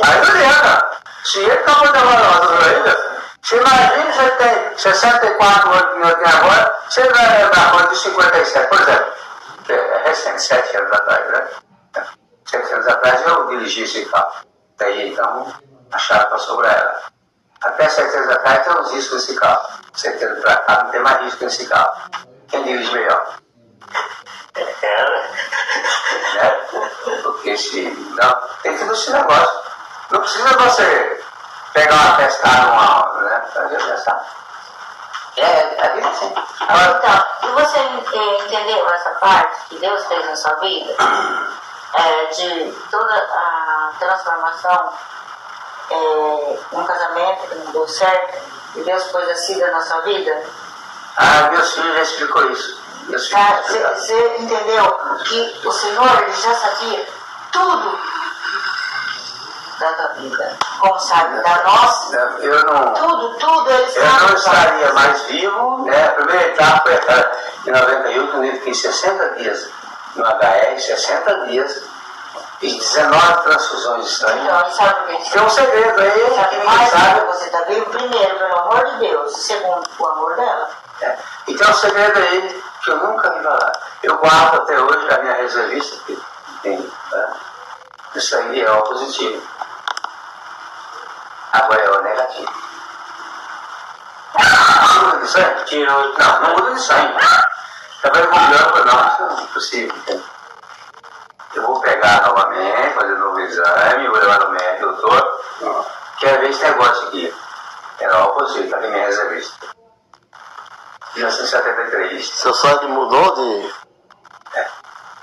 Aí 0.04 0.18
adianta. 0.18 0.90
Se 1.24 1.40
ele 1.40 1.52
acabou 1.52 1.86
de 1.86 1.98
levar 1.98 2.40
uma 2.40 2.66
ainda, 2.66 3.20
você 3.42 3.56
imagina 3.56 4.12
você 4.12 4.30
tem 4.32 4.78
64 4.78 5.70
anos 5.70 5.94
que 5.94 6.08
eu 6.08 6.16
tenho 6.16 6.36
agora, 6.36 6.78
você 6.88 7.02
vai 7.08 7.50
dar 7.50 7.72
conta 7.72 7.88
de 7.88 7.96
57, 7.98 8.68
por 8.68 8.80
exemplo. 8.80 9.12
Que 9.64 9.72
é 9.72 10.02
recente, 10.04 10.42
7 10.42 10.76
anos 10.76 10.92
atrás, 10.92 11.30
né? 11.30 11.48
7 12.46 12.74
anos 12.74 12.88
atrás 12.88 13.26
eu 13.26 13.46
dirigi 13.48 13.82
esse 13.82 14.04
carro. 14.06 14.46
Daí 14.78 15.12
então 15.12 15.52
a 15.92 15.98
chave 15.98 16.26
passou 16.26 16.56
para 16.58 16.72
ela. 16.72 17.02
Até 17.62 17.88
7 17.88 18.16
anos 18.16 18.30
atrás 18.30 18.64
tem 18.64 18.72
uns 18.72 18.90
riscos 18.92 19.20
nesse 19.20 19.38
carro. 19.38 19.68
7 19.94 20.24
anos 20.24 20.40
para 20.40 20.56
cá 20.56 20.84
não 20.84 20.90
tem 20.90 21.02
mais 21.02 21.20
risco 21.20 21.44
nesse 21.44 21.66
carro. 21.66 21.92
Quem 22.48 22.62
dirige 22.64 22.92
melhor? 22.92 23.36
né? 26.34 26.50
Porque 27.22 27.56
se. 27.56 27.82
Não, 27.82 28.40
tem 28.62 28.76
que 28.76 28.82
ir 28.82 28.86
nesse 28.86 29.10
negócio. 29.12 29.60
Não 30.10 30.20
precisa 30.20 30.56
você 30.56 31.24
pegar 31.72 31.94
uma 31.94 32.16
testada 32.16 32.66
numa. 32.66 33.22
Né? 33.22 33.42
Fazer 33.52 33.76
testar. 33.76 34.24
É, 35.36 35.82
a 35.82 35.88
vida 35.94 36.06
é 36.06 36.10
assim. 36.10 36.34
Agora, 36.60 36.98
Então, 36.98 37.48
e 37.48 37.52
você 37.52 37.78
entendeu 37.78 38.88
essa 38.90 39.10
parte 39.10 39.68
que 39.68 39.78
Deus 39.78 40.04
fez 40.06 40.26
na 40.26 40.36
sua 40.36 40.54
vida? 40.56 40.94
É, 41.92 42.26
de 42.26 42.72
toda 42.88 43.12
a 43.12 43.90
transformação 43.98 44.92
é, 45.90 46.58
num 46.72 46.84
casamento 46.84 47.48
que 47.48 47.54
não 47.56 47.72
deu 47.72 47.88
certo, 47.88 48.38
e 48.76 48.82
Deus 48.82 49.04
pôs 49.04 49.28
a 49.28 49.34
Cida 49.34 49.70
na 49.70 49.80
sua 49.82 50.00
vida? 50.02 50.42
ah, 51.16 51.48
meus 51.52 51.72
filhos 51.72 51.94
já 51.96 52.02
explicou 52.02 52.50
isso. 52.52 52.80
Tá? 53.30 53.60
Você 53.96 54.36
entendeu 54.38 54.92
que 55.24 55.60
o 55.66 55.72
Senhor 55.72 56.22
ele 56.22 56.32
já 56.32 56.54
sabia 56.54 57.06
tudo 57.50 57.98
da 59.80 59.92
tua 59.94 60.08
vida, 60.08 60.56
como 60.78 60.98
sabe 61.00 61.42
da 61.42 61.62
nossa, 61.64 62.16
Eu 62.40 62.62
não. 62.64 62.92
tudo, 62.94 63.34
tudo 63.38 63.70
ele 63.70 63.90
Eu 63.96 64.04
não 64.04 64.18
sabe. 64.18 64.34
estaria 64.36 64.92
mais 64.92 65.22
vivo, 65.22 65.84
né? 65.86 66.08
A 66.08 66.12
primeira 66.12 66.46
etapa 66.48 66.82
foi 66.82 66.94
aquela 66.94 67.32
de 67.64 67.70
98, 67.72 68.36
onde 68.36 68.48
eu 68.48 68.54
fiquei 68.56 68.74
60 68.74 69.28
dias 69.36 69.68
no 70.16 70.24
HR, 70.24 70.78
60 70.78 71.46
dias, 71.46 71.82
fiz 72.60 72.76
19 72.76 73.42
transfusões 73.42 74.04
de 74.04 74.10
sangue. 74.12 74.40
Então, 74.44 74.70
sabe 74.72 75.00
o 75.14 75.16
que 75.18 75.30
Tem 75.30 75.42
um 75.42 75.48
segredo 75.50 76.00
aí 76.00 76.10
que 76.12 76.34
Sabe 76.34 76.56
ninguém 76.56 76.64
mais 76.66 76.90
sabe. 76.90 77.20
que 77.20 77.26
você 77.26 77.44
está 77.46 77.60
vivo, 77.62 77.86
primeiro, 77.86 78.38
pelo 78.38 78.58
amor 78.58 78.84
de 78.84 78.98
Deus, 78.98 79.36
e 79.36 79.40
segundo, 79.42 79.88
o 79.98 80.06
amor 80.06 80.36
dela. 80.36 80.70
É. 81.00 81.18
E 81.48 81.54
tem 81.56 81.68
um 81.68 81.74
segredo 81.74 82.18
aí 82.18 82.62
que 82.84 82.90
eu 82.90 82.96
nunca 82.98 83.30
vi 83.30 83.42
falar. 83.42 83.72
Eu 84.02 84.16
guardo 84.18 84.54
até 84.56 84.78
hoje 84.80 85.10
a 85.10 85.18
minha 85.22 85.34
reservista, 85.34 85.96
que 86.04 86.22
tem, 86.62 86.78
né? 87.12 87.32
isso 88.14 88.36
aí 88.36 88.60
é 88.60 88.70
o 88.70 88.82
positivo. 88.82 89.42
Agora 91.52 91.80
é 91.80 91.90
o 91.90 92.02
negativo. 92.02 92.52
Muda 95.02 95.16
de 95.18 95.28
sangue? 95.28 95.64
tirou. 95.64 96.14
Não, 96.18 96.40
não 96.42 96.50
muda 96.56 96.74
de 96.74 96.80
sangue. 96.82 97.14
Também 98.02 98.26
com 98.26 98.46
branco, 98.46 98.78
não, 98.78 99.08
isso 99.08 99.22
não 99.22 99.38
é 99.38 99.46
possível. 99.52 99.96
entende? 99.96 100.24
Eu 101.54 101.66
vou 101.66 101.80
pegar 101.80 102.22
novamente, 102.22 102.94
fazer 102.94 103.14
novo 103.16 103.40
exame, 103.40 104.08
vou 104.08 104.18
levar 104.18 104.40
no 104.40 104.50
médico, 104.50 104.92
doutor. 104.92 105.40
Quero 106.18 106.40
ver 106.40 106.50
esse 106.50 106.62
negócio 106.62 107.08
aqui. 107.08 107.34
É 107.98 108.16
o 108.16 108.32
possível, 108.32 108.70
tá 108.70 108.76
aqui 108.76 108.86
minha 108.88 109.06
reservista. 109.06 109.66
1973. 111.14 112.28
Seu 112.28 112.54
sangue 112.54 112.86
mudou 112.86 113.34
de. 113.34 113.74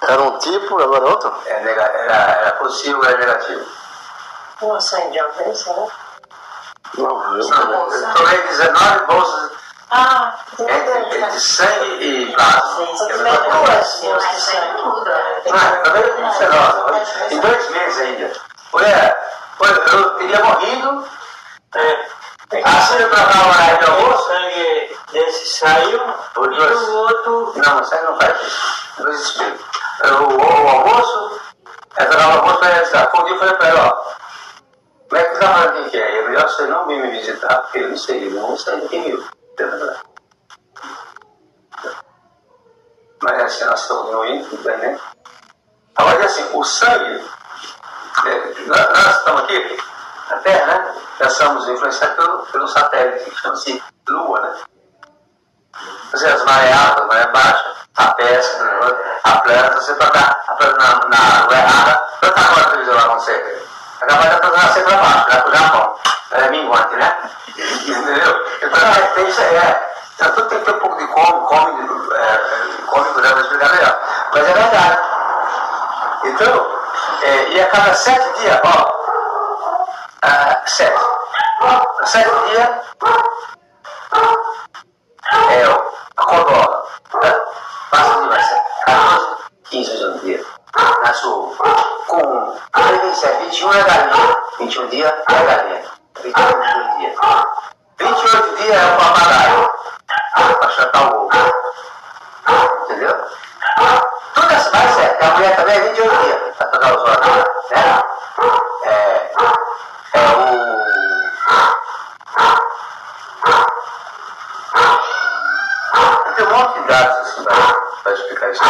Era 0.02 0.22
um 0.22 0.38
tipo, 0.38 0.82
agora 0.82 1.06
é 1.06 1.10
outro? 1.10 1.34
É, 1.46 1.64
nega, 1.64 1.82
era, 1.82 2.14
era 2.14 2.52
positivo, 2.58 3.04
era 3.04 3.18
negativo. 3.18 3.66
Uma 4.62 4.80
sangue 4.80 5.12
de 5.12 5.20
alcance, 5.20 5.70
né? 5.70 5.88
Não, 6.98 7.38
eu. 7.38 7.42
Eu 7.42 8.14
tomei 8.14 8.42
19 8.44 9.06
bolsas 9.06 9.57
Ah, 9.90 10.38
entre, 10.60 11.16
entre 11.18 11.40
sangue 11.40 12.04
e 12.04 12.34
plasma. 12.34 12.86
Tomei 12.98 13.32
não- 13.32 13.64
duas 13.64 14.30
de 14.30 14.42
sangue. 14.42 14.82
muda. 14.84 15.42
Ah, 15.54 15.76
eu 15.76 15.84
tomei 15.84 16.04
19, 16.04 17.34
em 17.34 17.40
dois 17.40 17.70
meses 17.70 18.00
ainda. 18.02 18.34
É, 18.86 19.18
foi, 19.58 19.70
eu 19.70 20.10
teria 20.18 20.44
morrido, 20.44 21.08
É. 21.76 22.06
assim 22.66 22.98
eu 23.00 23.10
tava 23.10 23.32
hora 23.48 23.78
de 23.78 23.86
O 23.90 23.94
almoço. 23.94 24.28
sangue 24.28 24.98
desse 25.14 25.46
saiu 25.60 26.00
Por 26.34 26.54
e 26.82 26.90
o 26.90 26.98
outro. 26.98 27.54
Não, 27.56 27.76
mas 27.76 27.88
sangue 27.88 28.04
não 28.04 28.18
faz 28.20 28.42
isso. 28.42 29.10
Explico. 29.10 29.64
Eu, 30.04 30.24
o, 30.24 30.38
o 30.38 30.68
almoço, 30.70 31.40
essa 31.96 32.10
tava 32.10 32.34
no 32.34 32.40
almoço, 32.42 32.60
foi 32.60 32.68
essa. 32.70 33.08
Foi 33.10 33.20
um 33.22 33.24
dia 33.24 33.34
eu 33.36 33.40
falei 33.40 33.54
pra 33.56 33.68
ela, 33.70 33.88
ó. 33.88 34.18
Como 35.10 35.22
é 35.22 35.24
que 35.24 35.40
tá 35.40 35.54
falando 35.54 35.74
quem 35.76 35.90
que 35.90 35.98
é? 35.98 36.20
Eu 36.20 36.26
melhor 36.30 36.50
você 36.50 36.64
não 36.68 36.86
vir 36.88 37.00
me 37.02 37.12
visitar, 37.12 37.56
porque 37.60 37.80
eu 37.80 37.90
não 37.90 37.98
sei, 37.98 38.28
eu 38.28 38.32
não 38.32 38.58
sei 38.58 38.82
quem 38.90 39.04
viu. 39.04 39.24
Estamos 39.60 39.82
no 44.12 44.58
bem, 44.64 44.78
né? 44.78 45.00
Agora, 45.96 46.26
assim, 46.26 46.48
o 46.54 46.64
sangue, 46.64 47.26
é, 48.26 48.68
nós, 48.68 48.90
nós 48.90 49.18
estamos 49.18 49.44
aqui, 49.44 49.78
na 50.30 50.38
Terra, 50.38 50.66
né? 50.66 50.96
Nós 51.20 51.34
somos 51.34 51.68
influenciados 51.68 52.16
pelo, 52.16 52.38
pelo 52.46 52.68
satélite, 52.68 53.32
que 53.32 53.42
chama-se 53.42 53.84
Lua, 54.08 54.42
né? 54.42 54.54
Quer 56.12 56.18
dizer, 56.18 56.34
as 56.34 56.44
marés 56.46 56.78
altas, 56.78 57.02
as 57.02 57.08
marés 57.08 57.32
baixas, 57.32 57.78
a 57.96 58.12
pesca, 58.14 59.02
a 59.24 59.38
planta, 59.40 59.82
você 59.82 59.94
plantar 59.96 60.44
a 60.48 60.54
planta 60.54 60.78
na, 60.78 61.10
na 61.10 61.46
lua 61.46 61.58
errada, 61.58 61.96
planta 62.20 62.42
agora 62.42 62.62
a 62.62 62.70
televisão 62.70 62.96
lá 62.96 63.08
você. 63.16 63.32
É 64.02 64.06
capaz 64.06 64.30
de 64.30 64.40
plantar 64.40 64.68
nascer 64.68 64.84
pra 64.84 64.98
baixo, 64.98 65.28
vai 65.30 65.42
pro 65.42 65.56
Japão. 65.56 66.00
Ela 66.32 66.46
é 66.46 66.52
minguante, 66.52 66.96
né? 66.96 67.30
Entendeu? 67.58 68.46
Então, 68.62 68.82
é, 68.82 69.42
aí, 69.42 69.56
é. 69.56 69.94
Então, 70.16 70.32
tudo 70.32 70.50
tem 70.50 70.60
que 70.60 70.66
ter 70.66 70.76
um 70.76 70.80
pouco 70.80 70.98
de 70.98 71.08
come, 71.08 71.48
come, 71.48 72.16
é, 72.16 72.24
é, 72.24 72.86
come, 72.88 73.14
cuidado 73.14 73.34
pra 73.34 73.42
explicar 73.42 73.74
melhor. 73.74 74.00
Mas 74.34 74.50
é 74.50 74.54
verdade. 74.54 75.00
Então, 76.26 76.68
é, 77.22 77.50
e 77.50 77.62
a 77.62 77.68
cada 77.68 77.94
sete 77.94 78.40
dias, 78.40 78.60
ó, 78.64 78.98
ah, 80.24 80.62
sete. 80.66 81.00
Sete 82.06 82.30
dias, 82.50 82.70
é 85.50 85.64
a 86.18 86.24
cordola. 86.24 86.88
Tá? 87.12 87.42
Passa 87.92 88.22
de 88.22 88.28
mais 88.30 88.48
14, 88.86 89.26
15 89.70 89.92
dias 89.92 90.02
no 90.02 90.20
dia. 90.20 90.46
Nasce. 91.04 91.28
Com 92.08 92.56
37, 92.72 93.44
21 93.46 93.74
é 93.74 93.84
galinha. 93.84 94.38
21 94.60 94.88
dias 94.88 95.14
é 95.30 95.44
galinha. 95.44 95.97
28 96.24 96.98
dias. 96.98 97.16
28 97.98 98.56
dias 98.58 98.78
é 98.78 98.86
o 98.86 98.98
papagaio. 98.98 99.70
Para 100.60 100.70
chutar 100.70 101.04
o 101.04 101.26
ovo. 101.26 101.30
Entendeu? 102.84 103.16
Tudo 104.34 104.54
essa 104.54 104.72
mais 104.72 104.92
certo. 104.96 105.24
A 105.24 105.32
mulher 105.32 105.56
também 105.56 105.76
é 105.76 105.80
28 105.82 106.24
dias. 106.24 106.56
Para 106.58 106.68
tocar 106.68 106.96
os 106.96 107.04
olhos. 107.04 107.28
Né? 107.72 108.04
É, 108.84 109.32
é 110.14 110.20
o. 110.36 110.68
Tem 116.36 116.46
um 116.46 116.50
monte 116.52 116.74
de 116.80 116.88
dados 116.88 117.18
assim 117.18 117.44
para 118.04 118.14
explicar 118.14 118.52
isso. 118.52 118.64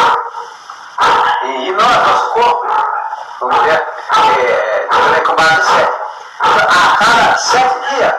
E, 1.43 1.67
e 1.67 1.71
nós, 1.73 2.07
nosso 2.07 2.31
corpo, 2.31 2.67
vamos 3.39 3.61
ver, 3.63 3.87
é, 4.39 4.87
também 4.89 5.23
com 5.23 5.35
base 5.35 5.63
sete. 5.63 5.93
Então, 6.39 6.67
a 6.67 6.97
cada 6.97 7.37
sete 7.37 7.79
dias, 7.89 8.13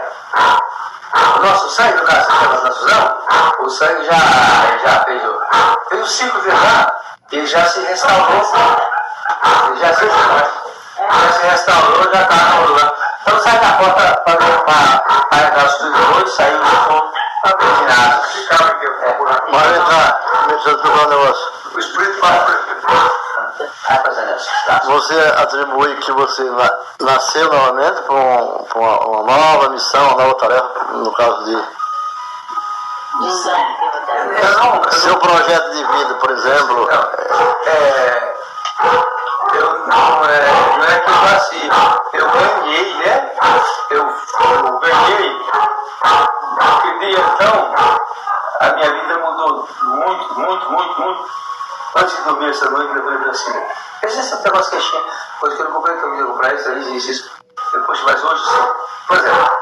o 1.37 1.39
nosso 1.41 1.71
sangue, 1.71 1.95
no 1.95 2.05
caso, 2.05 2.31
sistema 2.31 2.53
da 2.53 2.61
transfusão, 2.61 3.19
o 3.61 3.71
sangue 3.71 4.07
já, 4.89 4.95
já 4.95 5.05
fez, 5.05 5.23
o, 6.03 6.07
ciclo 6.07 6.41
viajar, 6.41 6.93
ele 7.31 7.47
já 7.47 7.65
se 7.67 7.81
restaurou. 7.81 8.43
Ele 9.67 9.81
já 9.81 9.95
se, 9.95 10.07
já 10.09 11.33
se 11.33 11.47
restaurou, 11.47 12.13
já 12.13 12.23
está 12.23 12.37
no 12.37 12.67
lugar. 12.69 12.93
Então 13.23 13.41
sai 13.41 13.59
da 13.59 13.73
porta 13.75 14.23
para 14.25 15.47
entrar 15.47 15.67
os 15.67 15.79
dois, 16.15 16.33
saiu 16.33 16.59
do 16.59 16.67
som, 16.67 17.13
para 17.43 17.57
ver 17.57 17.75
de 17.75 17.85
nada. 17.85 18.23
Ficava 18.23 18.71
aqui, 18.71 18.87
é, 18.87 19.13
Pode 19.13 19.75
entrar, 19.75 20.21
deixa 20.49 20.69
eu 20.71 20.75
explicar 20.77 21.07
um 21.07 21.09
negócio. 21.09 21.53
o 21.75 21.79
espírito. 21.79 22.21
Tá. 24.67 24.81
Você 24.85 25.15
atribui 25.37 25.97
que 25.97 26.13
você 26.13 26.43
na- 26.45 26.79
nasceu 27.01 27.51
novamente 27.51 28.03
para 28.03 28.15
um, 28.15 28.67
uma, 28.75 28.99
uma 29.07 29.37
nova 29.37 29.69
missão, 29.71 30.09
uma 30.09 30.23
nova 30.25 30.35
tarefa, 30.35 30.85
no 30.93 31.13
caso 31.13 31.45
de 31.45 31.65
não, 33.19 34.83
eu 34.85 34.93
seu 34.93 35.19
projeto 35.19 35.71
de 35.73 35.85
vida, 35.85 36.15
por 36.15 36.31
exemplo. 36.31 36.89
não, 36.89 37.03
é, 37.67 38.35
eu 39.55 39.87
não, 39.87 40.25
é, 40.25 40.77
não 40.77 40.85
é 40.85 41.01
que 41.01 41.11
eu 41.11 41.17
nasci, 41.17 41.71
eu 42.13 42.31
ganhei, 42.31 42.95
né? 42.95 43.33
Eu, 43.91 44.05
eu 44.05 44.79
ganhei. 44.79 45.47
Aquele 46.61 46.99
dia, 46.99 47.19
então, 47.19 47.75
a 48.61 48.69
minha 48.75 48.91
vida 48.93 49.19
mudou 49.19 49.69
muito, 49.83 50.41
muito, 50.41 50.71
muito, 50.71 51.01
muito. 51.01 51.31
Antes 51.97 52.17
de 52.17 52.23
dormir 52.23 52.51
essa 52.51 52.71
noite, 52.71 52.95
eu 52.95 53.03
falei 53.03 53.31
assim, 53.31 53.67
existe 54.05 54.35
até 54.35 54.51
umas 54.51 54.69
queixinhas, 54.69 55.05
coisa 55.41 55.57
que 55.57 55.63
eu 55.63 55.67
não 55.67 55.73
comprei, 55.73 55.97
que 55.97 56.05
eu 56.05 56.15
ia 56.15 56.25
comprar 56.25 56.55
isso, 56.55 56.71
isso. 56.71 57.31
Eu, 57.73 57.83
poxa, 57.83 58.03
mas 58.05 58.23
hoje, 58.23 58.45
sim. 58.45 58.69
por 59.09 59.17
exemplo, 59.17 59.59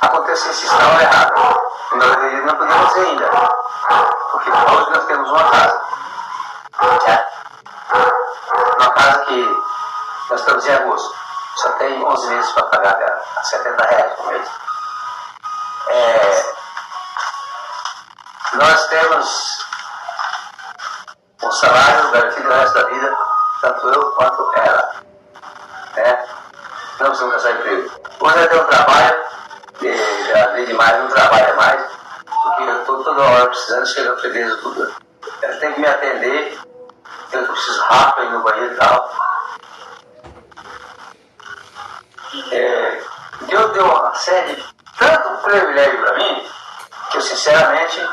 aconteceu 0.00 0.50
isso 0.52 0.76
na 0.76 0.88
hora 0.88 1.02
errada. 1.02 1.34
Nós 1.92 2.44
não 2.44 2.56
podemos 2.56 2.88
dizer 2.88 3.06
ainda. 3.06 3.30
Porque 4.32 4.50
hoje 4.50 4.90
nós 4.90 5.04
temos 5.06 5.30
uma 5.30 5.50
casa. 5.50 5.80
É. 7.06 7.28
Uma 8.76 8.90
casa 8.90 9.18
que 9.24 9.62
nós 10.30 10.40
estamos 10.40 10.66
em 10.66 10.74
agosto. 10.74 11.14
Só 11.56 11.70
tem 11.70 12.04
11 12.04 12.28
meses 12.28 12.52
para 12.52 12.62
pagar 12.64 12.94
dela. 12.94 13.22
A 13.36 13.44
70 13.44 13.84
reais 13.84 14.12
por 14.14 14.26
mês. 14.26 14.48
É, 15.88 16.54
nós 18.54 18.86
temos 18.88 19.66
um 21.42 21.52
salário 21.52 22.10
garantido 22.10 22.48
o 22.48 22.52
resto 22.52 22.74
da 22.74 22.88
vida, 22.88 23.18
tanto 23.62 23.88
eu 23.88 24.12
quanto 24.12 24.52
ela. 24.56 24.94
Né? 25.96 26.26
Não 27.00 27.06
precisamos 27.06 27.34
caçar 27.36 27.52
emprego. 27.52 27.90
Hoje 28.20 28.38
eu 28.38 28.48
tenho 28.48 28.62
um 28.62 28.66
trabalho, 28.66 29.27
e 29.82 30.28
já 30.28 30.46
vi 30.52 30.66
demais, 30.66 30.98
não 30.98 31.08
trabalha 31.08 31.54
mais, 31.54 31.80
porque 32.24 32.62
eu 32.62 32.80
estou 32.80 33.04
toda 33.04 33.22
hora 33.22 33.46
precisando, 33.46 33.86
chega 33.86 34.12
a 34.12 34.16
freguesa 34.16 34.56
tudo. 34.58 34.94
Ela 35.42 35.56
tem 35.56 35.72
que 35.72 35.80
me 35.80 35.86
atender, 35.86 36.58
eu 37.32 37.46
preciso 37.46 37.82
rápido 37.82 38.26
ir 38.26 38.30
no 38.30 38.42
banheiro 38.42 38.74
e 38.74 38.76
tal. 38.76 39.10
É, 42.50 43.02
Deus 43.42 43.72
deu 43.72 43.84
uma 43.84 44.14
série 44.14 44.64
tanto 44.98 45.42
privilégio 45.42 46.00
para 46.00 46.16
mim, 46.16 46.50
que 47.10 47.16
eu 47.18 47.22
sinceramente, 47.22 48.08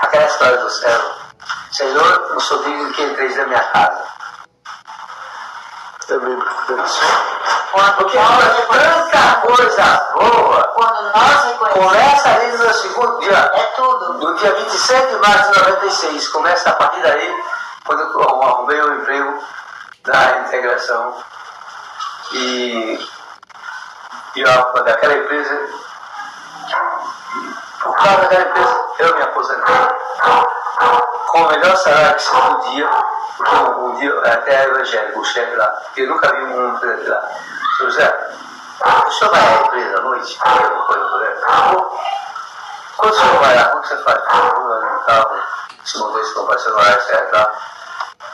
aquela 0.00 0.26
história 0.26 0.58
do 0.58 0.70
céu, 0.70 1.14
Senhor, 1.72 2.30
não 2.30 2.40
sou 2.40 2.62
digno 2.64 2.92
que 2.92 3.02
entreis 3.02 3.36
na 3.36 3.46
minha 3.46 3.62
casa. 3.62 4.17
É 6.10 6.18
bíblico. 6.18 6.54
Porque 7.98 8.16
olha, 8.16 8.66
tanta 8.66 9.40
coisa 9.46 10.10
boa. 10.14 10.64
Quando 10.74 11.02
nós 11.12 11.44
reconhecemos, 11.44 11.84
Começa 11.84 12.28
ali 12.30 12.52
no 12.56 12.72
segundo 12.72 13.18
dia, 13.20 13.36
é 13.36 13.62
tudo. 13.76 14.14
no 14.14 14.34
dia 14.36 14.54
27 14.54 15.06
de 15.06 15.16
março 15.16 15.52
de 15.52 15.58
96. 15.58 16.28
Começa 16.28 16.70
a 16.70 16.72
partir 16.74 17.02
daí, 17.02 17.44
quando 17.84 18.00
eu 18.00 18.42
arrumei 18.42 18.80
o 18.80 18.94
emprego 18.94 19.42
da 20.04 20.38
integração. 20.40 21.14
E, 22.32 23.08
e 24.36 24.44
ó, 24.46 24.72
daquela 24.82 25.14
empresa, 25.14 25.68
por 27.82 27.94
causa 27.96 28.16
daquela 28.22 28.48
empresa, 28.48 28.80
eu 29.00 29.14
me 29.14 29.22
aposentei 29.22 29.76
com 31.26 31.42
o 31.42 31.48
melhor 31.48 31.76
salário 31.76 32.14
que 32.14 32.22
se 32.22 32.30
podia, 32.30 32.90
porque 33.38 33.54
um, 33.54 33.86
um 33.86 33.96
dia 33.96 34.12
até 34.24 34.52
era 34.52 34.70
evangélico, 34.70 35.20
o 35.20 35.24
chefe 35.24 35.54
lá, 35.54 35.66
porque 35.68 36.02
eu 36.02 36.08
nunca 36.08 36.34
vi 36.34 36.42
um 36.42 36.78
presidente 36.78 37.08
lá. 37.08 37.20
Senhor 37.76 37.90
José, 37.90 38.30
o 39.06 39.10
senhor 39.12 39.30
vai 39.30 39.40
à 39.40 39.60
empresa 39.62 39.98
à 39.98 40.00
noite? 40.02 40.38
Eu 40.44 40.82
coisa 40.82 41.16
aí. 41.18 41.36
Quando 42.96 43.12
o 43.12 43.16
senhor 43.16 43.38
vai 43.38 43.56
lá, 43.56 43.64
como 43.68 43.82
que 43.82 43.88
você 43.88 43.96
faz? 44.02 44.22
Eu 44.28 44.60
vou 44.60 44.80
no 44.80 45.00
carro, 45.04 45.42
se 45.84 45.98
não 45.98 46.24
se 46.24 46.34
não 46.34 46.46
vai 46.46 46.58
ser 46.58 46.68
no 46.70 46.78
horário 46.78 47.02
certo, 47.04 47.30
tá? 47.30 47.52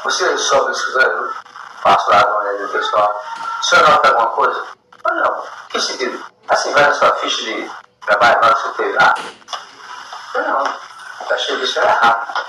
Você 0.04 0.38
sobe 0.38 0.68
o 0.68 0.72
escritório, 0.72 1.34
faço 1.82 2.10
lá 2.10 2.24
com 2.24 2.64
o 2.64 2.68
pessoal. 2.68 3.22
O 3.60 3.64
senhor 3.64 3.88
nota 3.88 4.08
alguma 4.08 4.26
coisa? 4.28 4.64
Ah, 5.04 5.14
não. 5.14 5.42
Que 5.68 5.80
sentido? 5.82 6.24
Assim, 6.48 6.72
vai 6.72 6.84
na 6.84 6.92
sua 6.94 7.12
ficha 7.16 7.44
de 7.44 7.70
trabalho, 8.06 8.40
que 8.40 8.62
você 8.62 8.68
teve. 8.82 8.98
Ah, 8.98 9.14
não. 10.34 10.64
Tá 11.28 11.36
cheio 11.36 11.58
disso 11.58 11.78
é 11.78 11.82
errado. 11.82 12.44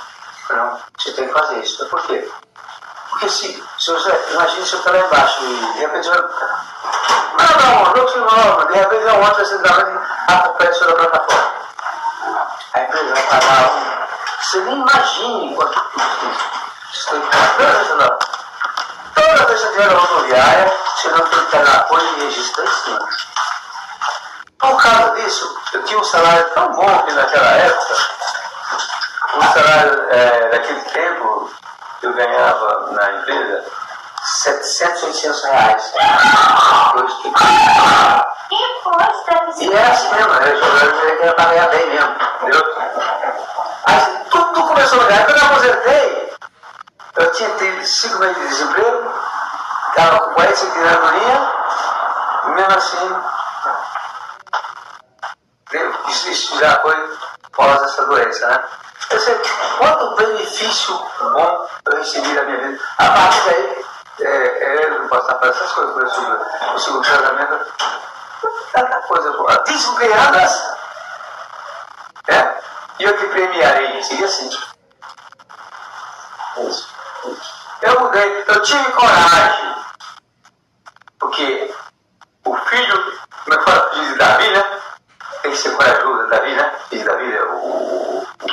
Não, 0.50 0.80
você 0.98 1.12
tem 1.14 1.28
que 1.28 1.34
fazer 1.34 1.60
isso. 1.60 1.86
Por 1.88 2.02
quê? 2.04 2.30
Porque 3.10 3.30
se, 3.30 3.64
se 3.80 3.92
você, 3.92 4.12
imagina 4.32 4.66
se 4.66 4.74
eu 4.74 4.80
estou 4.80 4.94
lá 4.94 5.00
embaixo 5.00 5.44
e 5.44 5.74
de 5.74 5.80
repente 5.80 6.08
eu. 6.08 6.14
Não, 6.16 7.84
não, 7.86 7.94
não 7.94 8.06
te 8.06 8.18
não, 8.18 8.68
de 8.68 8.74
repente 8.74 9.04
eu 9.04 9.22
ontem 9.22 9.46
você 9.46 9.58
trabalha 9.60 9.96
apareceu 10.28 10.88
na 10.88 10.94
plataforma. 10.96 11.54
A 12.74 12.82
empresa 12.82 13.14
vai 13.14 13.24
pagar 13.24 13.72
um. 13.72 13.96
Você 14.42 14.60
nem 14.62 14.82
imagine 14.82 15.56
quanto 15.56 15.82
custa 15.82 16.26
isso. 16.94 17.10
Toda 17.10 17.96
não. 17.96 18.20
Toda 19.16 19.46
vez 19.46 19.60
que 19.60 19.66
eu 19.66 19.72
tiver 19.72 19.88
na 19.88 20.00
rodoviária, 20.00 20.74
você 20.96 21.08
não 21.10 21.26
tem 21.30 21.46
que 21.46 21.58
na 21.58 21.80
coisa 21.84 22.06
e 22.06 22.26
registrar 22.26 22.66
isso. 22.66 23.00
Por 24.58 24.82
causa 24.82 25.16
disso, 25.16 25.62
eu 25.74 25.84
tinha 25.84 26.00
um 26.00 26.04
salário 26.04 26.50
tão 26.54 26.72
bom 26.74 27.02
que 27.04 27.14
naquela 27.14 27.52
época, 27.52 27.96
um 29.38 29.42
salário 29.42 30.08
é, 30.10 30.50
daquele 30.50 30.82
tempo, 30.82 31.52
eu 32.02 32.14
ganhava 32.14 32.92
na 32.92 33.12
empresa 33.14 33.66
700, 34.24 35.04
800 35.04 35.44
reais. 35.44 35.94
Hoje 36.96 37.16
que... 37.22 37.30
Que 38.50 38.84
coisa! 38.84 39.16
E 39.60 39.74
é 39.74 39.88
assim 39.88 40.16
mesmo, 40.16 40.34
eu 40.34 41.02
queria 41.02 41.34
pagar 41.34 41.70
bem 41.70 41.90
mesmo, 41.90 42.16
entendeu? 42.42 42.64
Aí 43.86 44.26
tudo 44.30 44.68
começou 44.68 45.00
a 45.00 45.04
mudar. 45.04 45.26
Quando 45.26 45.38
eu 45.38 45.46
aposentei, 45.46 46.36
eu 47.16 47.32
tinha 47.32 47.50
tido 47.58 47.86
5 47.86 48.20
meses 48.20 48.38
de 48.38 48.48
desemprego, 48.48 49.14
estava 49.90 50.20
com 50.20 50.34
45 50.34 50.74
de 50.74 50.80
linha, 50.80 51.52
e 52.46 52.50
mesmo 52.50 52.78
assim, 52.78 53.22
isso, 56.10 56.30
isso 56.30 56.60
já 56.60 56.80
foi 56.82 57.18
pós 57.54 57.82
essa 57.82 58.06
doença, 58.06 58.48
né? 58.48 58.64
Sei 59.20 59.42
quanto 59.78 60.16
benefício 60.16 60.98
bom 61.20 61.68
eu 61.86 61.98
recebi 61.98 62.34
da 62.36 62.44
minha 62.44 62.58
vida. 62.58 62.84
A 62.98 63.10
partir 63.10 63.46
daí, 63.46 63.86
é, 64.22 64.28
é, 64.28 64.86
eu 64.86 65.00
não 65.02 65.08
posso 65.08 65.28
fazendo 65.28 65.50
essas 65.50 65.72
coisas, 65.72 65.94
por 65.94 66.06
exemplo, 66.06 66.46
o 66.74 66.80
segundo 66.80 67.08
casamento, 67.08 67.66
tanta 68.74 69.02
coisa 69.02 69.32
boa. 69.32 69.58
Desganhadas, 69.60 70.76
né? 72.28 72.56
E 73.00 73.04
eu 73.04 73.18
te 73.18 73.26
premiarei. 73.28 74.04
Seria 74.04 74.26
assim. 74.26 74.50
Isso. 76.58 76.96
Eu 77.82 78.00
mudei, 78.00 78.44
eu 78.48 78.62
tive 78.62 78.92
coragem. 78.94 79.76
Porque 81.20 81.76
o 82.46 82.56
filho, 82.56 83.20
como 83.44 83.54
é 83.54 83.58
que 83.58 83.64
fala? 83.64 83.90
Filho 83.92 84.12
de 84.12 84.18
Davi, 84.18 84.50
né? 84.50 84.82
Tem 85.42 85.52
que 85.52 85.58
ser 85.58 85.76
corajoso, 85.76 86.28
Davi, 86.30 86.56
né? 86.56 86.80
Filho 86.90 87.02
de 87.02 87.08
Davi, 87.08 87.38
o, 87.38 87.56
o, 87.56 88.22
o 88.22 88.50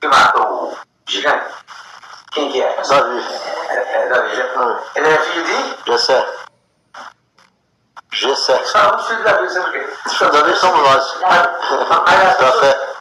que 0.00 0.08
matou 0.08 0.72
o 0.72 0.78
gigante. 1.06 1.54
Quem 2.32 2.52
que 2.52 2.62
é? 2.62 2.82
Davi. 2.82 3.24
É, 3.68 4.02
é 4.02 4.08
Davi, 4.08 4.36
né? 4.36 4.44
Hum. 4.56 4.78
Ele 4.94 5.08
é 5.08 5.18
filho 5.18 5.44
de. 5.44 5.76
Gessé. 5.86 6.26
Gessé. 9.06 9.14
Só 9.14 9.14
um 9.14 9.14
filho 9.14 9.18
de 9.18 9.24
Davi, 9.24 9.50
sabe 9.50 9.64
por 9.64 9.72
quê? 9.72 10.38
Davi 10.38 10.56
somos 10.56 10.82
nós. 10.82 11.16
Mas, 11.22 11.48
mas 12.06 12.38
Da 12.38 12.96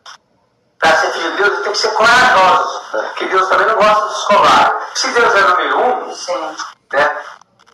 para 0.79 0.95
ser 0.97 1.11
filho 1.11 1.31
de 1.31 1.43
Deus, 1.43 1.59
tem 1.63 1.71
que 1.71 1.77
ser 1.77 1.93
corajosos. 1.93 2.81
Que 3.15 3.25
Deus 3.25 3.49
também 3.49 3.67
não 3.67 3.75
gosta 3.75 4.05
dos 4.05 4.23
covardes. 4.25 4.75
Se 4.95 5.07
Deus 5.09 5.33
é 5.33 5.41
número 5.41 5.79
um, 5.79 6.13
Sim. 6.13 6.55
né? 6.93 7.17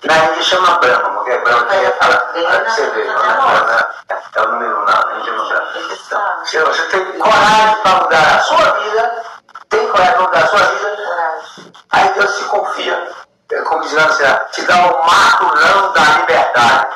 Na 0.03 0.17
Índia 0.25 0.41
chama 0.41 0.79
Brahma, 0.79 1.09
porque 1.09 1.37
Brahma 1.39 1.63
que 1.65 1.75
ia 1.75 1.91
falar, 1.91 2.17
para 2.17 2.69
você 2.69 2.89
ver, 2.89 3.05
não 3.05 3.23
é, 3.23 3.87
é 4.35 4.41
o 4.41 4.51
número 4.51 4.81
um, 4.81 4.85
não, 4.85 4.85
na 4.85 5.19
Índia 5.19 5.33
não 5.33 5.47
Brahma. 5.47 5.71
Então, 5.75 6.45
se 6.45 6.59
você 6.59 6.81
tem 6.83 7.19
coragem 7.19 7.75
para 7.83 7.95
mudar 8.01 8.35
a 8.35 8.39
sua 8.39 8.71
vida, 8.79 9.23
tem 9.69 9.87
coragem 9.89 10.13
para 10.13 10.23
mudar 10.23 10.39
a 10.39 10.47
sua 10.47 10.59
vida, 10.59 11.71
aí 11.91 12.13
Deus 12.13 12.31
se 12.31 12.43
confia, 12.45 13.11
é 13.51 13.61
como 13.61 13.81
diz 13.81 13.93
lá, 13.93 14.35
te 14.51 14.61
dá 14.63 14.75
o 14.75 15.05
matulão 15.05 15.91
da 15.91 16.01
liberdade. 16.19 16.87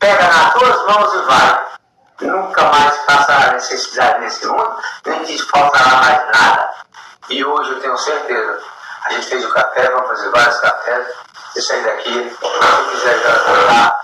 Pega 0.00 0.28
nas 0.28 0.52
tuas 0.54 0.86
mãos 0.86 1.14
e 1.14 1.18
vai. 1.26 1.66
Nunca 2.22 2.62
mais 2.64 2.96
passará 3.06 3.52
necessidade 3.52 4.20
nesse 4.20 4.46
mundo, 4.46 4.76
nem 5.04 5.24
te 5.24 5.38
faltará 5.42 5.96
mais 5.96 6.26
nada. 6.32 6.70
E 7.28 7.44
hoje 7.44 7.70
eu 7.70 7.80
tenho 7.80 7.96
certeza, 7.98 8.60
a 9.04 9.12
gente 9.12 9.26
fez 9.26 9.44
o 9.44 9.50
café, 9.50 9.90
vamos 9.90 10.08
fazer 10.08 10.30
vários 10.30 10.60
cafés. 10.60 11.06
Eu 11.54 11.62
sair 11.62 11.84
daqui, 11.84 12.12
se 12.12 12.90
quiser 12.90 13.22
jantar, 13.22 14.00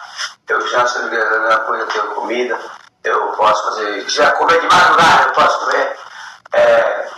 eu 0.49 0.69
já 0.69 0.87
se 0.87 0.99
quiser 1.01 1.27
alguma 1.33 1.59
coisa, 1.61 1.83
eu 1.83 1.89
tenho 1.89 2.15
comida, 2.15 2.59
eu 3.03 3.33
posso 3.33 3.65
fazer. 3.65 4.05
Quiser 4.05 4.33
comer 4.35 4.61
de 4.61 4.67
madrugada, 4.67 5.23
eu 5.25 5.33
posso 5.33 5.61
comer. 5.61 5.97
É, 6.53 7.09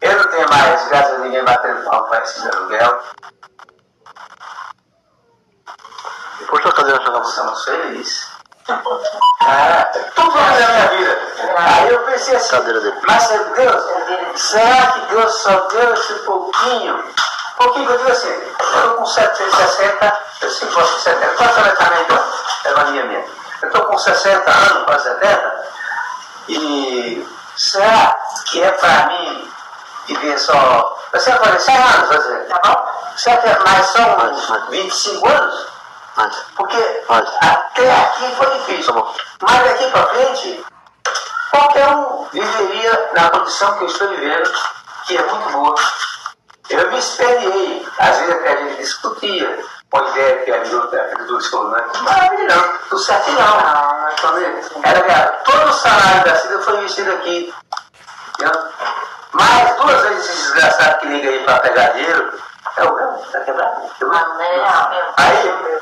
eu 0.00 0.18
não 0.18 0.28
tenho 0.28 0.48
mais, 0.48 0.88
graças 0.88 1.14
a 1.14 1.18
ninguém 1.18 1.44
batendo 1.44 1.84
palma 1.88 2.08
para 2.08 2.24
esse 2.24 2.40
meu 6.44 6.58
aluguel. 6.58 6.60
Puxa 6.62 6.68
a 6.68 6.72
cadeira 6.72 7.00
pra 7.00 7.12
Nós 7.12 7.28
estamos 7.28 7.64
felizes. 7.64 8.34
Ah, 9.40 9.90
tudo 10.14 10.34
na 10.34 10.52
minha 10.52 10.88
vida. 10.88 11.18
Aí 11.56 11.92
eu 11.92 11.98
pensei 12.04 12.36
assim, 12.36 12.56
mas 13.06 13.28
Deus, 13.28 13.84
será 14.36 14.86
que 14.92 15.00
Deus 15.14 15.34
só 15.34 15.60
deu 15.68 15.94
esse 15.94 16.14
pouquinho? 16.20 17.04
Pouquinho 17.56 17.86
que 17.86 17.92
eu 17.92 17.98
digo 17.98 18.10
assim, 18.10 18.28
eu 18.28 18.66
estou 18.66 18.94
com 18.94 19.06
760, 19.06 20.18
eu 20.40 20.50
sei 20.50 20.68
que 20.68 20.74
você 20.74 21.10
70, 21.10 21.34
quanto 21.36 21.58
ela 21.58 21.76
também 21.76 22.02
então? 22.02 22.24
É 22.64 22.80
a 22.80 22.84
minha 22.86 23.04
minha. 23.04 23.24
Eu 23.62 23.68
estou 23.68 23.84
com 23.84 23.98
60 23.98 24.50
anos, 24.50 24.84
quase 24.84 25.04
70, 25.04 25.64
e 26.48 27.28
será 27.56 28.16
que 28.46 28.62
é 28.62 28.70
para 28.72 29.06
mim 29.06 29.52
viver 30.06 30.38
só. 30.38 30.98
Você 31.12 31.30
vai 31.30 31.38
fazer 31.38 31.60
100 31.60 31.76
anos, 31.76 32.08
vai 32.08 32.18
dizer, 32.18 32.46
tá 32.48 32.60
bom? 32.64 33.12
Será 33.16 33.36
que 33.36 33.48
é 33.48 33.58
mais 33.60 33.86
só 33.86 34.00
uns 34.00 34.70
25 34.70 35.28
anos? 35.28 35.73
Mas, 36.16 36.36
Porque 36.56 37.04
Mas- 37.08 37.28
até 37.40 37.92
aqui 38.02 38.34
foi 38.36 38.50
difícil. 38.58 38.92
Tá. 38.94 39.12
Mas 39.42 39.64
daqui 39.64 39.90
para 39.90 40.06
frente, 40.06 40.64
qualquer 41.50 41.88
um 41.88 42.24
viveria 42.32 43.10
na 43.14 43.30
condição 43.30 43.76
que 43.78 43.84
eu 43.84 43.88
estou 43.88 44.08
vivendo, 44.08 44.52
que 45.06 45.16
é 45.16 45.22
muito 45.22 45.50
boa. 45.50 45.74
Eu 46.70 46.90
me 46.90 46.98
espelhei, 46.98 47.86
às 47.98 48.16
vezes 48.18 48.34
até 48.34 48.52
a 48.52 48.56
gente 48.56 48.76
discutia, 48.76 49.64
com 49.90 49.98
a 49.98 50.08
ideia 50.08 50.38
que 50.44 50.50
a 50.50 50.56
agricultura 50.56 51.40
falou, 51.50 51.68
não 51.68 51.76
é 51.78 51.86
maravilha 52.02 52.56
não, 52.56 52.78
tudo 52.88 52.98
certo 52.98 53.30
não. 53.32 53.42
Não, 53.42 54.04
Tá? 54.14 54.88
Era 54.88 55.26
todo 55.44 55.68
o 55.68 55.72
salário 55.72 56.24
da 56.24 56.36
Cida 56.36 56.58
foi 56.62 56.78
investido 56.78 57.12
aqui. 57.12 57.54
entendeu? 58.38 58.62
Mais 59.32 59.76
duas 59.76 60.00
vezes 60.02 60.24
esse 60.30 60.42
desgraçado 60.44 60.98
que 61.00 61.06
liga 61.06 61.28
aí 61.28 61.44
para 61.44 61.60
pegar 61.60 61.88
dinheiro, 61.92 62.40
é 62.76 62.84
o 62.84 62.94
meu, 62.94 63.08
tá 63.30 63.40
quebrado? 63.40 63.80
Né? 63.82 63.88
Não, 64.00 64.90
meu. 64.90 65.04
Aí, 65.18 65.78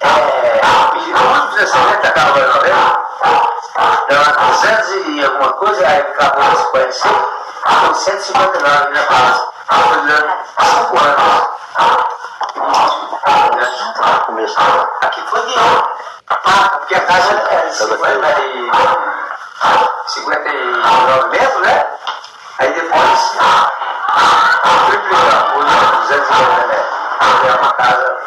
é, 0.00 0.60
de 1.54 1.62
excelente, 1.62 2.06
acabou 2.06 2.42
a 2.42 2.46
novela, 2.46 2.98
dava 4.08 4.32
200 4.32 5.06
e 5.06 5.24
alguma 5.24 5.52
coisa, 5.52 5.86
aí 5.86 6.00
acabou 6.00 6.52
esse 6.52 6.64
45, 6.70 7.14
ficou 7.68 7.94
159 7.94 8.90
na 8.90 9.02
casa. 9.04 9.48
Foi 9.68 10.00
durante 10.00 10.34
5 10.60 11.04
anos. 11.04 11.48
Aqui 15.02 15.20
foi 15.28 15.46
de 15.46 15.54
placa, 15.54 16.78
porque 16.78 16.94
a 16.94 17.00
casa 17.00 17.32
era 17.50 17.66
de 17.66 17.74
50 17.76 18.40
e, 18.40 18.70
59 20.06 21.28
metros, 21.28 21.60
né? 21.62 21.86
Aí 22.58 22.72
depois 22.72 23.02
é 23.02 23.68
250 26.08 26.66
metros. 26.66 26.88
É 27.44 27.52
uma 27.60 27.72
casa 27.74 28.17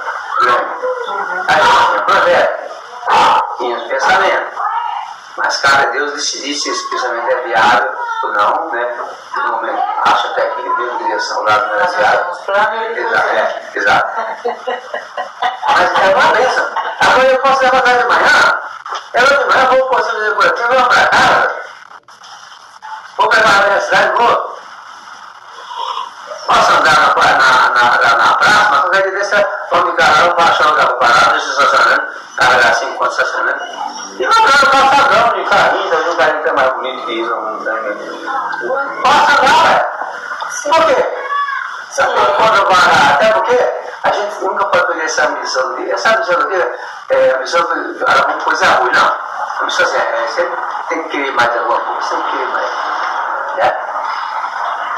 grande. 0.41 0.65
Aí 1.47 1.61
tinha 1.89 2.01
projeto, 2.01 2.71
tinha 3.57 3.77
os 3.77 3.83
pensamentos. 3.83 4.59
Mas 5.37 5.57
cabe 5.57 5.83
a 5.83 5.89
Deus 5.91 6.13
decidir 6.13 6.53
se 6.53 6.69
esse 6.69 6.89
pensamento 6.89 7.29
é 7.29 7.41
viável 7.43 7.91
ou 8.23 8.33
não, 8.33 8.71
né? 8.71 8.95
No 9.35 9.51
momento, 9.53 9.83
acho 10.03 10.27
até 10.27 10.45
que 10.45 10.59
ele 10.59 10.69
mesmo 10.69 10.97
queria 10.97 11.19
saudade 11.19 11.67
não 11.67 11.75
era 11.75 11.87
viável. 11.87 12.31
E 12.51 12.85
ele 12.85 12.99
Exato, 12.99 13.27
é, 13.29 13.71
exato. 13.75 14.21
Mas 15.67 15.99
é 15.99 16.15
uma 16.15 16.33
benção. 16.33 16.65
Agora 16.99 17.27
eu 17.27 17.39
posso 17.39 17.61
levantar 17.63 17.97
de 17.97 18.03
manhã, 18.05 18.59
eu 19.13 19.25
de 19.25 19.45
manhã 19.45 19.65
vou 19.69 19.87
para 19.87 19.99
o 19.99 20.03
fazer 20.03 20.35
coletivo, 20.35 20.67
vou 20.67 20.83
para 20.83 21.07
casa, 21.07 21.55
vou 23.17 23.29
pegar 23.29 23.49
a 23.49 23.67
minha 23.67 23.81
cidade, 23.81 24.17
vou. 24.17 24.50
Posso 26.53 26.73
andar 26.73 26.99
na, 26.99 27.13
na, 27.15 27.97
na, 27.97 28.17
na, 28.17 28.33
praça, 28.33 28.67
mas 28.71 28.81
qualquer 28.81 29.03
dia 29.03 29.11
desse, 29.11 29.47
vamos 29.71 29.91
de 29.91 29.97
carro, 29.97 30.35
vou 30.35 30.45
achar 30.45 30.67
um 30.67 30.75
carro 30.75 30.93
parado, 30.99 31.37
estacionando, 31.37 32.07
carregar 32.35 32.73
cinco 32.75 32.97
quantos 32.97 33.17
estacionando. 33.17 33.61
E 34.19 34.25
vou 34.25 34.43
andar 34.43 34.65
no 34.65 34.71
calçadão 34.71 35.33
de 35.33 35.49
carrinho, 35.49 35.89
talvez 35.89 36.13
um 36.13 36.17
carrinho 36.17 36.43
que 36.43 36.49
é 36.49 36.53
mais 36.53 36.73
bonito 36.73 37.05
que 37.05 37.21
isso, 37.21 37.35
tem 37.63 37.81
mesmo. 37.83 39.01
Posso 39.01 39.31
andar, 39.31 39.63
velho. 39.63 39.85
Por 40.63 40.85
quê? 40.85 41.21
Sabe 41.91 42.13
quando 42.13 42.57
eu 42.57 42.67
andar? 42.67 43.13
Até 43.13 43.33
porque 43.33 43.73
a 44.03 44.11
gente 44.11 44.43
nunca 44.43 44.65
pode 44.65 44.87
perder 44.87 45.05
essa 45.05 45.27
missão 45.29 45.75
dia. 45.75 45.93
Essa 45.93 46.17
missão 46.17 46.47
dia 46.49 46.79
é 47.09 47.31
a 47.31 47.37
missão 47.37 47.61
de 47.61 48.03
alguma 48.11 48.37
coisa 48.39 48.65
ruim, 48.65 48.91
não. 48.91 49.15
A 49.59 49.63
missão 49.63 49.85
assim, 49.85 49.97
é, 49.97 50.27
sempre 50.27 50.57
tem 50.89 51.03
que 51.03 51.09
querer 51.09 51.31
mais 51.31 51.57
alguma 51.57 51.79
coisa, 51.79 52.01
sempre 52.01 52.31
querer 52.31 52.47
mais. 52.47 52.69
Né? 53.55 53.80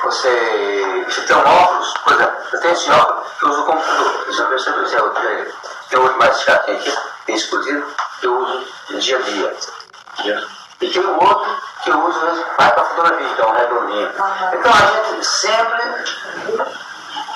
Você, 0.04 1.06
você 1.08 1.22
tem 1.22 1.36
um 1.36 1.40
óculos, 1.40 1.94
por 2.04 2.14
exemplo, 2.14 2.36
eu 2.52 2.60
tenho 2.60 2.74
esse 2.74 2.92
óculos 2.92 3.28
que 3.40 3.46
eu 3.46 3.50
uso 3.50 3.62
o 3.62 3.66
computador, 3.66 4.26
você 4.26 4.34
já 4.34 4.46
percebeu, 4.46 4.86
já, 4.88 4.98
já, 4.98 5.46
tem 5.90 6.00
outro 6.00 6.20
mais 6.20 6.42
chatinho 6.42 6.78
aqui, 6.78 6.98
tem 7.26 7.36
exclusivo, 7.36 7.86
que 8.20 8.28
eu 8.28 8.38
uso 8.38 8.66
dia 9.00 9.18
a 9.18 9.22
dia. 9.22 10.48
E 10.82 10.90
tem 10.90 11.06
um 11.06 11.24
outro 11.24 11.58
que 11.84 11.90
eu 11.90 12.06
uso 12.06 12.20
mesmo 12.20 12.46
mais 12.58 12.74
para 12.74 12.84
fotografia, 12.84 13.36
que 13.36 13.42
é 13.42 13.46
um 13.46 13.54
redondinho. 13.54 14.10
Então 14.54 14.72
a 14.72 15.12
gente 15.12 15.26
sempre 15.26 15.84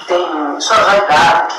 tem 0.07 0.61
suas 0.61 0.79
vaidades. 0.79 1.57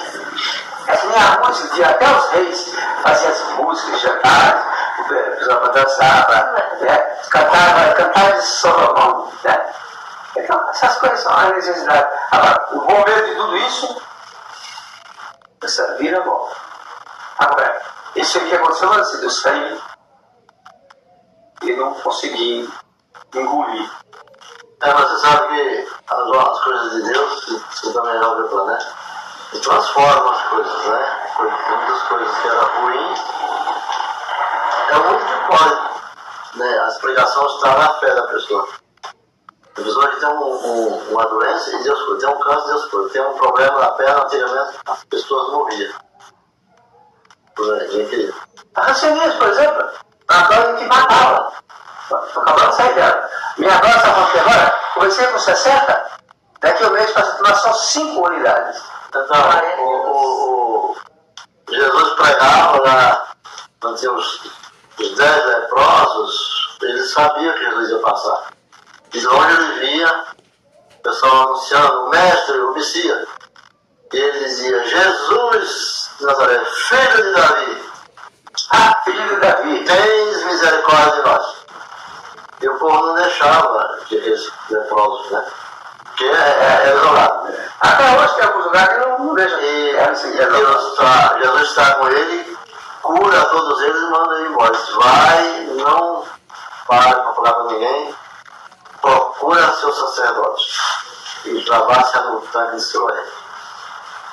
É 0.86 0.96
que 0.96 1.06
nem 1.06 1.22
a 1.22 1.40
música, 1.44 1.74
de 1.74 1.84
até 1.84 2.06
os 2.06 2.30
reis 2.30 2.74
faziam 3.02 3.30
as 3.30 3.40
músicas, 3.58 4.02
cantavam, 4.02 4.64
pessoal 5.08 5.60
para 5.60 5.72
dançar, 5.72 6.26
para 6.26 6.52
né? 6.80 6.98
cantar, 7.30 7.94
cantar 7.94 8.32
de 8.32 8.46
Salomão. 8.46 9.32
Né? 9.44 9.67
Então, 10.36 10.70
essas 10.70 10.98
coisas 10.98 11.20
são 11.20 11.32
a 11.32 11.48
necessidade. 11.50 12.08
Agora, 12.30 12.68
o 12.72 12.80
bom 12.80 13.04
meio 13.04 13.26
de 13.26 13.34
tudo 13.34 13.56
isso, 13.56 14.02
essa 15.62 15.94
vira 15.96 16.20
bom. 16.20 16.50
Agora, 17.38 17.80
isso 18.14 18.38
aqui 18.38 18.54
aconteceu 18.54 18.92
antes 18.92 19.20
do 19.20 19.30
sangue 19.30 19.80
e 21.62 21.72
não 21.74 21.94
consegui 21.94 22.70
engolir. 23.34 23.90
É, 24.80 24.94
mas 24.94 25.08
você 25.08 25.26
sabe 25.26 25.48
que 25.48 25.88
as, 26.08 26.30
as 26.30 26.64
coisas 26.64 26.92
de 26.92 27.02
Deus, 27.12 27.62
você 27.70 27.92
também 27.92 28.18
já 28.18 28.28
ouviu 28.28 28.64
né? 28.66 28.78
E 29.52 29.58
transforma 29.58 30.32
as 30.32 30.42
coisas, 30.48 30.86
né? 30.86 31.32
Muitas 31.38 32.02
coisas 32.02 32.38
que 32.38 32.48
eram 32.48 32.80
ruins, 32.80 33.20
é 34.90 34.96
o 34.96 35.08
único 35.08 35.26
que 35.26 35.56
pode, 35.56 36.58
né? 36.58 36.80
A 36.80 36.88
explicação 36.88 37.46
está 37.46 37.78
na 37.78 37.94
fé 37.94 38.14
da 38.14 38.22
pessoa. 38.28 38.68
A 39.78 39.82
pessoa 39.84 40.08
que 40.08 40.20
tem 40.20 40.28
um, 40.28 40.42
um, 40.42 41.12
uma 41.12 41.24
doença 41.26 41.70
e 41.76 41.82
Deus 41.84 42.02
cura, 42.02 42.18
tem 42.18 42.28
um 42.28 42.40
câncer, 42.40 42.66
Deus 42.66 42.84
cura, 42.86 43.08
tem 43.10 43.22
um 43.22 43.34
problema 43.34 43.78
na 43.78 43.90
perna, 43.92 44.24
antigamente 44.24 44.78
as 44.86 45.04
pessoas 45.04 45.52
morriam. 45.52 45.94
A 48.74 48.82
racionismo, 48.82 49.38
por 49.38 49.48
exemplo, 49.48 49.88
a 50.28 50.42
dor 50.42 50.76
que 50.76 50.84
matava. 50.86 51.52
Acabando 52.10 52.70
de 52.70 52.74
sair 52.76 52.94
dela. 52.94 53.30
Minha 53.56 53.76
dose 53.78 53.96
está 53.96 54.14
falando 54.14 54.38
agora, 54.38 54.80
comecei 54.94 55.26
com 55.28 55.38
60, 55.38 56.10
daqui 56.60 56.84
a 56.84 56.86
um 56.88 56.90
mês 56.90 57.10
passa 57.12 57.32
a 57.32 57.34
tomar 57.36 57.54
só 57.56 57.72
5 57.72 58.26
unidades. 58.26 58.82
Então, 59.08 59.24
o, 59.78 59.84
o, 59.84 60.90
o 60.90 60.96
Jesus 61.70 62.14
pregava 62.14 62.82
lá, 62.82 63.28
quando 63.80 63.98
tinha 63.98 64.12
os, 64.12 64.40
os 64.98 65.16
dez 65.16 65.46
leprosos, 65.46 66.78
ele 66.82 67.02
sabia 67.04 67.52
que 67.52 67.64
Jesus 67.64 67.90
ia 67.90 67.98
passar. 68.00 68.57
De 69.10 69.20
longe 69.26 69.56
ele 69.56 69.80
via 69.86 70.24
o 70.98 71.02
pessoal 71.02 71.48
anunciando, 71.48 72.06
o 72.06 72.10
mestre, 72.10 72.58
o 72.58 72.72
Messias. 72.74 73.28
E 74.12 74.16
ele 74.16 74.38
dizia, 74.44 74.84
Jesus 74.86 76.10
de 76.18 76.24
Nazaré, 76.24 76.64
filho 76.64 77.22
de 77.22 77.32
Davi, 77.32 77.82
Ah, 78.72 79.00
filho 79.04 79.28
de 79.28 79.36
Davi. 79.40 79.84
tens 79.84 80.44
misericórdia 80.44 81.12
de 81.12 81.28
nós. 81.28 81.46
E 82.60 82.68
o 82.68 82.78
povo 82.78 83.06
não 83.06 83.14
deixava 83.14 83.98
que 84.06 84.18
aqueles 84.18 84.50
leprosos, 84.68 85.30
né? 85.30 85.44
Porque 86.04 86.24
é, 86.24 86.28
é, 86.28 86.88
é 86.90 86.96
isolado, 86.96 87.44
né? 87.44 87.68
Até 87.80 88.18
hoje 88.18 88.34
tem 88.34 88.44
alguns 88.46 88.64
lugares 88.64 88.88
que 88.94 88.98
não, 89.08 89.18
não 89.20 89.34
deixam. 89.34 89.60
E 89.60 89.90
É, 89.96 90.04
assim, 90.10 90.36
é, 90.38 90.46
Deus 90.46 90.92
está, 90.92 91.38
Jesus 91.40 91.62
está 91.68 91.94
com 91.94 92.08
ele, 92.08 92.58
cura 93.02 93.44
todos 93.46 93.80
eles 93.82 94.02
e 94.02 94.10
manda 94.10 94.34
ele 94.40 94.48
embora. 94.48 94.72
Vai, 94.96 95.60
não 95.76 96.24
para 96.88 97.14
para 97.14 97.34
falar 97.34 97.52
com 97.52 97.64
ninguém, 97.72 98.14
procura 99.00 99.72
seu 99.72 99.92
sacerdote 99.92 100.66
e 101.44 101.64
lavasse 101.68 102.18
no 102.18 102.40
tanque 102.52 102.76
de 102.76 102.82
Siloé. 102.82 103.24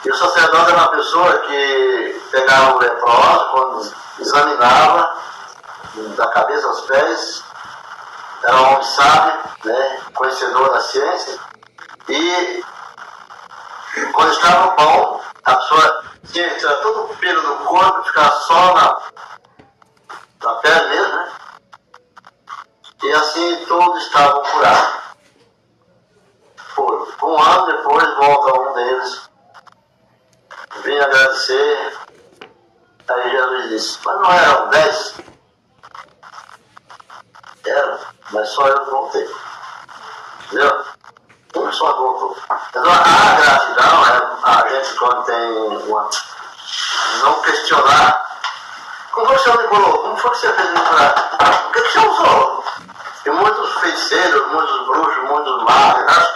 E 0.04 0.10
o 0.10 0.16
sacerdote 0.16 0.72
era 0.72 0.78
uma 0.78 0.92
pessoa 0.92 1.38
que 1.40 2.22
pegava 2.32 2.76
o 2.76 2.80
leproso, 2.80 3.50
quando 3.52 3.94
examinava, 4.20 5.18
da 6.16 6.28
cabeça 6.28 6.68
aos 6.68 6.82
pés, 6.82 7.44
era 8.44 8.58
um 8.58 8.74
homem 8.74 8.84
sábio, 8.84 9.44
né, 9.64 10.02
conhecedor 10.14 10.70
da 10.72 10.82
ciência, 10.82 11.40
e 12.08 12.64
quando 14.14 14.32
estava 14.32 14.76
bom, 14.76 15.22
a 15.46 15.56
pessoa 15.56 16.04
tinha 16.32 16.50
que 16.50 16.60
tirar 16.60 16.76
todo 16.76 17.06
o 17.06 17.16
pelo 17.18 17.42
do 17.42 17.64
corpo, 17.66 18.04
ficar 18.04 18.32
só 18.32 18.74
na, 18.74 19.00
na 20.44 20.54
pele 20.56 20.90
mesmo, 20.90 21.16
né? 21.16 21.32
E 23.04 23.14
assim 23.14 23.66
todos 23.66 24.04
estavam 24.04 24.42
curados. 24.44 25.04
Foram. 26.76 27.08
Um 27.24 27.42
ano 27.42 27.66
depois 27.68 28.18
volta 28.18 28.62
um 28.62 28.74
deles, 28.74 29.30
vim 30.84 31.00
agradecer. 31.00 31.98
Aí 33.08 33.32
Jesus 33.32 33.70
disse, 33.70 34.00
mas 34.04 34.22
não 34.22 34.32
eram 34.32 34.70
dez? 34.70 35.16
Eram, 37.66 38.00
mas 38.32 38.50
só 38.50 38.68
eu 38.68 38.86
voltei. 38.92 39.30
Entendeu? 40.46 40.86
Um 41.56 41.72
só 41.72 41.94
voltou. 41.94 42.38
Então 42.70 42.84
a 42.84 43.36
gratidão 43.36 44.06
é 44.08 44.36
a 44.44 44.68
gente 44.70 44.96
quando 45.00 45.24
tem 45.24 45.52
uma. 45.88 46.10
não 47.24 47.42
questionar. 47.42 48.40
Como 49.12 49.28
foi 49.28 49.36
que 49.38 49.44
você 49.44 49.58
me 49.58 49.68
colocou? 49.70 50.00
Como 50.00 50.18
foi 50.18 50.32
que 50.32 50.38
você 50.38 50.54
fez 50.54 50.70
isso 50.70 50.84
pra. 50.84 51.68
O 51.68 51.72
que, 51.72 51.82
que 51.82 51.90
você 51.92 52.00
usou? 52.00 52.55
E 53.26 53.30
muitos 53.30 53.74
feiticeiros, 53.82 54.48
muitos 54.52 54.86
bruxos, 54.88 55.24
muitos 55.30 55.64
magos, 55.64 56.06
né? 56.06 56.28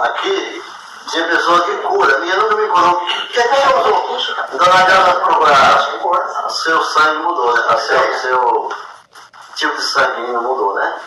aqui, 0.00 0.64
tinha 1.10 1.28
pessoa 1.28 1.60
que 1.62 1.76
cura. 1.78 2.18
Minha 2.18 2.36
nunca 2.36 2.56
me 2.56 2.68
curou. 2.68 2.92
O 2.92 3.06
que, 3.06 3.40
você 3.40 3.74
usou? 3.74 4.18
Então 4.52 4.66
não 4.66 4.78
adianta 4.78 5.20
procurar. 5.20 5.92
Seu 6.50 6.82
sangue 6.82 7.18
mudou, 7.22 7.54
né? 7.54 7.76
Seu, 7.78 8.14
seu 8.20 8.72
tipo 9.54 9.76
de 9.76 9.82
sangue 9.82 10.32
mudou, 10.32 10.74
né? 10.74 11.00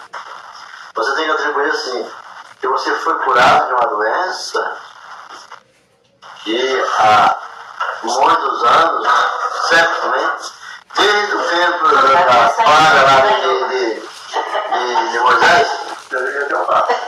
Você 0.96 1.16
tem 1.16 1.26
que 1.26 1.32
atribuir 1.32 1.72
assim, 1.72 2.10
que 2.62 2.68
você 2.68 2.92
foi 2.96 3.16
curado 3.20 3.68
de 3.68 3.74
uma 3.74 3.88
doença 3.88 4.78
que 6.44 6.86
há 6.98 7.36
muitos 8.04 8.64
anos, 8.64 9.08
certamente, 9.68 10.54
desde 10.96 11.36
o 11.36 11.44
tempo 11.44 11.90
da 11.90 12.50
praga 12.50 13.02
lá 13.04 13.22
de, 13.22 13.68
de, 13.70 14.10
de, 14.72 15.12
de 15.12 15.20
Moisés, 15.20 15.68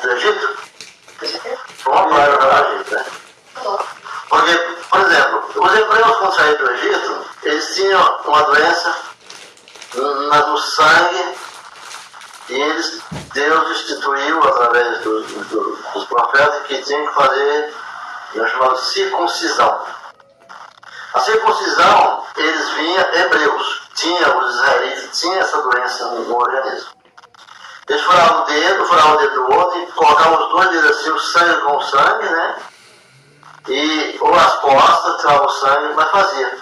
do 0.02 0.12
Egito, 0.12 0.58
uma 1.86 2.08
praga 2.08 2.46
lá 2.46 2.62
do 2.62 2.74
Egito, 2.76 2.96
né? 2.96 3.06
Porque, 4.30 4.54
por 4.90 5.00
exemplo, 5.02 5.44
os 5.56 5.76
hebreus 5.76 6.18
quando 6.18 6.36
saíram 6.36 6.66
do 6.66 6.72
Egito, 6.72 7.26
eles 7.44 7.76
tinham 7.76 8.20
uma 8.26 8.42
doença 8.44 8.96
no 9.96 10.58
sangue 10.58 11.36
e 12.50 12.54
eles, 12.62 13.02
Deus 13.34 13.72
instituiu 13.72 14.44
através 14.44 15.00
do- 15.02 15.22
do- 15.24 15.76
dos 15.94 16.06
profetas 16.06 16.64
que 16.68 16.82
tinham 16.84 17.08
que 17.08 17.14
fazer 17.14 17.74
o 18.36 18.48
chamado 18.48 18.78
circuncisão. 18.78 19.86
A 21.14 21.20
circuncisão, 21.22 22.24
eles 22.36 22.70
vinham 22.72 23.06
hebreus, 23.14 23.90
tinha 23.96 24.38
os 24.38 24.56
israelitas, 24.56 25.20
tinha 25.20 25.40
essa 25.40 25.62
doença 25.62 26.06
no 26.12 26.36
organismo. 26.36 26.97
Eles 27.90 28.02
furavam 28.02 28.42
o 28.42 28.46
dedo, 28.46 28.86
furavam 28.86 29.14
o 29.14 29.18
dedo 29.18 29.36
do 29.36 29.54
outro 29.54 29.80
e 29.82 29.92
colocavam 29.94 30.44
os 30.44 30.50
dois 30.50 30.70
dedos 30.72 30.90
assim, 30.92 31.10
o 31.12 31.20
sangue 31.20 31.62
com 31.62 31.78
o 31.78 31.82
sangue, 31.82 32.30
né? 32.30 32.56
E, 33.70 34.18
ou 34.22 34.34
as 34.34 34.54
costas, 34.58 35.22
tiravam 35.22 35.46
o 35.46 35.50
sangue, 35.50 35.94
mas 35.96 36.12
fazia 36.12 36.58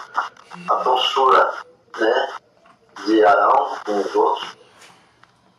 a 0.69 0.75
tonsura, 0.77 1.53
né? 1.97 2.27
De 3.05 3.25
Arão 3.25 3.77
com 3.85 3.99
os 4.01 4.15
outros 4.15 4.55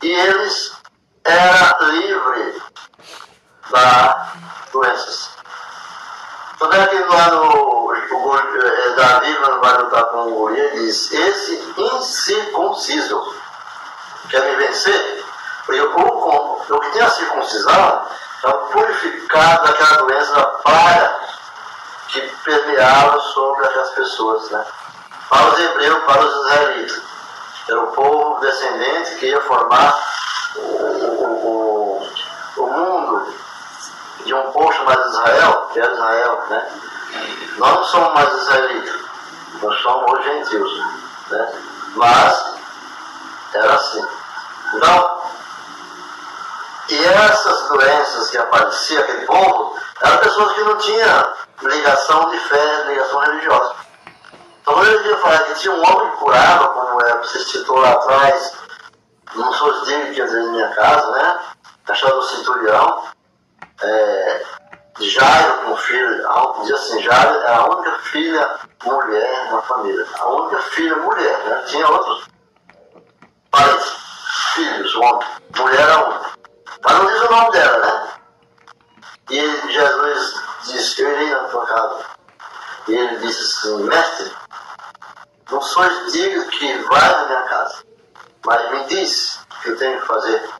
e 0.03 0.11
eles 0.13 0.77
eram 1.25 1.89
livres 1.89 2.63
das 3.71 4.29
doenças. 4.73 5.31
Tanto 6.59 6.77
é 6.77 6.87
que 6.87 6.99
lá 6.99 7.31
no 7.31 7.49
Go- 7.49 8.39
eh, 8.39 8.91
Davi, 8.97 9.35
quando 9.37 9.61
vai 9.61 9.79
lutar 9.79 10.05
com 10.07 10.29
o 10.29 10.31
Golias, 10.35 10.73
diz, 10.73 11.13
esse 11.13 11.75
incircunciso 11.77 13.35
quer 14.31 14.43
me 14.45 14.57
vencer? 14.67 15.26
O, 15.69 16.81
que 16.81 16.91
tem 16.91 17.03
a 17.03 17.11
circuncisão 17.11 18.07
é 18.45 18.49
o 18.49 18.53
purificado 18.69 19.67
daquela 19.67 19.97
doença, 20.03 20.41
praga 20.63 21.21
que 22.09 22.21
permeava 22.45 23.19
sobre 23.21 23.67
aquelas 23.67 23.91
pessoas, 23.91 24.51
né? 24.51 24.65
Para 25.29 25.49
os 25.49 25.61
hebreus, 25.61 26.05
para 26.05 26.25
os 26.25 26.35
israelitas. 26.35 27.03
Era 27.69 27.83
o 27.83 27.87
povo 27.89 28.41
descendente 28.41 29.17
que 29.17 29.27
ia 29.27 29.41
formar 29.41 29.99
o, 30.55 30.61
o, 30.61 32.03
o, 32.57 32.63
o 32.63 32.67
mundo 32.67 33.35
de 34.25 34.35
um 34.35 34.53
povo 34.53 34.73
chamado 34.73 35.09
Israel, 35.09 35.69
que 35.73 35.81
era 35.81 35.93
Israel, 35.93 36.45
né? 36.49 36.69
Nós 37.59 37.75
não 37.75 37.85
somos 37.85 38.15
mais 38.15 38.33
israelitas, 38.33 39.01
nós 39.63 39.81
somos 39.81 40.13
os 40.13 40.25
gentios, 40.25 40.85
né? 41.31 41.53
Mas 41.97 42.55
era 43.53 43.75
assim. 43.75 44.07
Então, 44.75 45.16
E 46.89 47.05
essas 47.05 47.69
doenças 47.69 48.31
que 48.31 48.39
apareciam 48.39 49.03
aquele 49.03 49.27
povo, 49.27 49.79
eram 50.01 50.19
pessoas 50.19 50.53
que 50.53 50.61
não 50.63 50.79
tinham 50.79 51.35
ligação 51.63 52.31
de 52.31 52.39
fé, 52.41 52.85
ligação 52.89 53.21
religiosa. 53.21 53.75
Então 54.61 54.85
eu 54.85 55.07
ia 55.07 55.17
falar 55.19 55.39
que 55.41 55.55
tinha 55.61 55.75
um 55.75 55.85
homem 55.85 56.11
curava, 56.17 56.69
como 56.69 57.01
é, 57.03 57.19
você 57.19 57.39
citou 57.41 57.79
lá 57.79 57.93
atrás, 57.93 58.53
não 59.35 59.53
sou 59.53 59.85
dias 59.85 60.15
que 60.15 60.23
às 60.23 60.33
em 60.33 60.51
minha 60.51 60.69
casa, 60.71 61.11
né? 61.13 61.39
Achando 61.89 62.19
o 62.19 62.23
cinturão. 62.23 63.03
É, 63.83 64.43
Jairo 64.99 65.59
com 65.65 65.77
filho, 65.77 66.29
diz 66.63 66.73
assim, 66.73 67.03
Jairo 67.03 67.41
era 67.41 67.59
a 67.59 67.69
única 67.69 67.99
filha 67.99 68.59
mulher 68.83 69.53
na 69.53 69.63
família. 69.63 70.07
A 70.19 70.27
única 70.29 70.63
filha 70.63 70.97
mulher, 70.97 71.39
né? 71.45 71.63
Tinha 71.67 71.89
outros 71.89 72.27
pais, 73.51 73.93
filhos, 74.55 74.95
homens. 74.97 75.27
Mulher 75.57 75.81
era 75.81 76.09
única. 76.09 76.26
Mas 76.83 76.99
não 76.99 77.07
diz 77.07 77.23
o 77.23 77.31
nome 77.31 77.51
dela, 77.53 77.79
né? 77.79 78.13
E 79.31 79.73
Jesus 79.73 80.35
disse, 80.67 81.03
eu 81.03 81.11
irei 81.11 81.31
na 81.31 81.49
tua 81.49 81.67
casa. 81.67 82.05
E 82.89 82.95
ele 82.95 83.17
disse 83.19 83.43
assim, 83.43 83.83
mestre, 83.85 84.33
não 85.51 85.61
sois 85.61 86.13
digno 86.13 86.47
que 86.47 86.79
vai 86.85 87.11
na 87.11 87.27
minha 87.27 87.43
casa, 87.43 87.85
mas 88.45 88.71
me 88.71 88.85
diz 88.85 89.41
o 89.51 89.61
que 89.63 89.71
eu 89.71 89.79
tenho 89.79 90.01
que 90.01 90.07
fazer. 90.07 90.51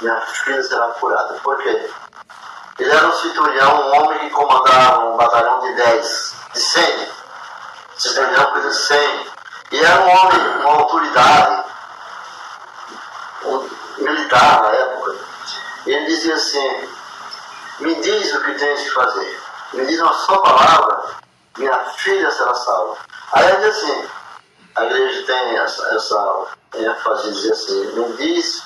Minha 0.00 0.20
filha 0.20 0.62
será 0.62 0.88
curada. 0.88 1.34
Por 1.42 1.56
quê? 1.58 1.90
Ele 2.78 2.90
era 2.90 3.06
um 3.06 3.12
centurião, 3.12 3.88
um 3.88 3.96
homem 3.96 4.18
que 4.20 4.30
comandava 4.30 5.06
um 5.06 5.16
batalhão 5.16 5.60
de 5.60 5.74
10, 5.74 6.34
de 6.52 6.60
100. 6.60 7.08
Centurião 7.96 8.46
coisa 8.46 8.68
de 8.68 8.76
100. 8.76 9.26
E 9.72 9.80
era 9.80 10.00
um 10.00 10.08
homem, 10.08 10.40
uma 10.60 10.70
autoridade, 10.70 11.64
um 13.44 13.68
militar 13.98 14.62
na 14.62 14.70
época. 14.70 15.16
E 15.86 15.92
ele 15.92 16.06
dizia 16.06 16.34
assim: 16.34 16.88
Me 17.80 17.94
diz 17.96 18.34
o 18.34 18.44
que 18.44 18.54
tens 18.54 18.82
que 18.82 18.90
fazer. 18.90 19.40
Me 19.74 19.86
diz 19.86 20.00
uma 20.00 20.12
só 20.12 20.38
palavra, 20.38 21.04
minha 21.58 21.78
filha 21.96 22.30
será 22.30 22.54
salva. 22.54 22.96
Aí 23.32 23.46
ele 23.48 23.56
diz 23.56 23.76
assim: 23.76 24.08
A 24.76 24.84
igreja 24.84 25.26
tem 25.26 25.58
essa, 25.58 25.94
essa 25.94 26.46
ênfase 26.74 27.28
de 27.28 27.34
dizer 27.34 27.52
assim: 27.52 27.86
Me 27.92 28.12
diz 28.16 28.62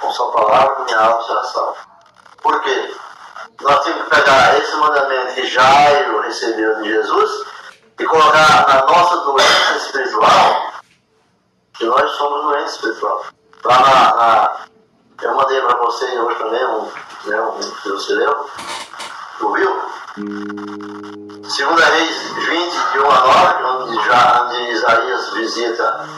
com 0.00 0.10
sua 0.12 0.32
palavra, 0.32 0.84
minha 0.84 0.98
alma 0.98 1.26
será 1.26 1.44
salva. 1.44 1.76
Por 2.42 2.60
quê? 2.62 2.94
Nós 3.60 3.82
temos 3.82 4.04
que 4.04 4.10
pegar 4.10 4.56
esse 4.58 4.76
mandamento 4.76 5.34
que 5.34 5.46
Jairo 5.46 6.20
recebeu 6.20 6.82
de 6.82 6.88
Jesus 6.88 7.46
e 7.98 8.04
colocar 8.04 8.68
na 8.68 8.86
nossa 8.86 9.16
doença 9.24 9.76
espiritual, 9.78 10.72
que 11.74 11.84
nós 11.84 12.10
somos 12.12 12.42
doentes 12.42 12.74
espiritual. 12.74 13.24
Lá 13.64 13.80
na, 13.80 14.16
na 14.16 14.56
eu 15.20 15.34
mandei 15.34 15.60
para 15.60 15.76
você 15.78 16.06
hoje 16.20 16.38
também 16.38 16.64
um, 16.64 16.88
né, 17.24 17.40
um 17.40 17.58
que 17.58 17.88
você 17.90 18.14
leu, 18.14 18.46
ouviu? 19.40 19.82
Segunda 21.48 21.84
Reis 21.84 22.32
20, 22.34 22.92
de 22.92 22.98
1 23.00 23.10
a 23.10 23.20
9, 23.20 23.64
onde, 23.64 24.06
já, 24.06 24.42
onde 24.44 24.70
Isaías 24.70 25.30
visita 25.30 26.08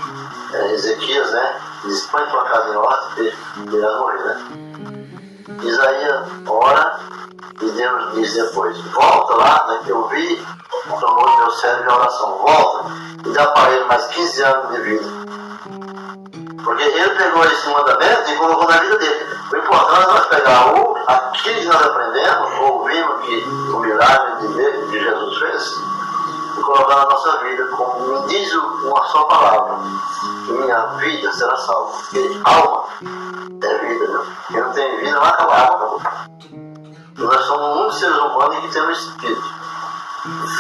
é, 0.53 0.73
Ezequias, 0.75 1.33
né? 1.33 1.61
Diz, 1.85 2.07
põe 2.07 2.27
tua 2.27 2.45
casa 2.45 2.69
em 2.69 2.77
ordem, 2.77 3.33
ele 3.57 3.81
vai 3.81 3.99
morrer, 3.99 4.23
né? 4.25 4.47
Isaías 5.63 6.27
ora 6.47 7.01
e 7.63 7.71
Deus 7.71 8.15
diz 8.15 8.35
depois, 8.35 8.79
volta 8.93 9.35
lá, 9.35 9.67
né, 9.69 9.81
que 9.85 9.91
eu 9.91 10.09
vi 10.09 10.37
do 10.37 11.37
meu 11.39 11.51
cérebro 11.53 11.89
de 11.89 11.95
oração, 11.95 12.39
volta 12.39 12.91
e 13.25 13.33
dá 13.33 13.47
para 13.47 13.73
ele 13.73 13.85
mais 13.85 14.07
15 14.09 14.43
anos 14.43 14.75
de 14.75 14.83
vida. 14.83 15.07
Porque 16.65 16.83
ele 16.83 17.11
pegou 17.11 17.45
esse 17.45 17.69
mandamento 17.69 18.31
e 18.31 18.37
colocou 18.37 18.69
na 18.69 18.79
vida 18.79 18.99
dele. 18.99 19.27
O 19.53 19.57
importante 19.57 20.03
é 20.03 20.07
nós 20.07 20.27
pegar 20.27 20.75
o, 20.75 20.97
aquilo 21.07 21.61
que 21.61 21.67
nós 21.67 21.83
aprendemos, 21.83 22.61
ouvimos 22.61 23.25
que 23.25 23.49
o 23.73 23.81
milagre 23.81 24.49
de, 24.49 24.87
de 24.89 25.01
Jesus 25.01 25.39
fez, 25.39 25.77
e 26.59 26.63
colocar 26.63 26.97
na 26.97 27.05
nossa 27.07 27.39
vida, 27.39 27.67
como 27.69 28.01
me 28.01 28.29
diz 28.29 28.53
uma 28.55 29.05
só 29.07 29.25
palavra, 29.25 29.79
minha 30.49 30.87
vida 30.99 31.33
será 31.33 31.57
salva. 31.57 31.93
Porque 31.93 32.41
alma 32.45 32.85
é 33.63 33.79
vida, 33.79 34.09
né? 34.09 34.37
Quem 34.49 34.61
não 34.61 34.73
tem 34.73 35.01
vida 35.01 35.19
vai 35.19 35.31
acabar, 35.31 35.65
acabou. 35.65 36.03
Nós 37.19 37.45
somos 37.45 37.77
muitos 37.77 37.99
seres 37.99 38.17
humanos 38.17 38.59
que 38.61 38.69
temos 38.69 38.99
espírito. 38.99 39.61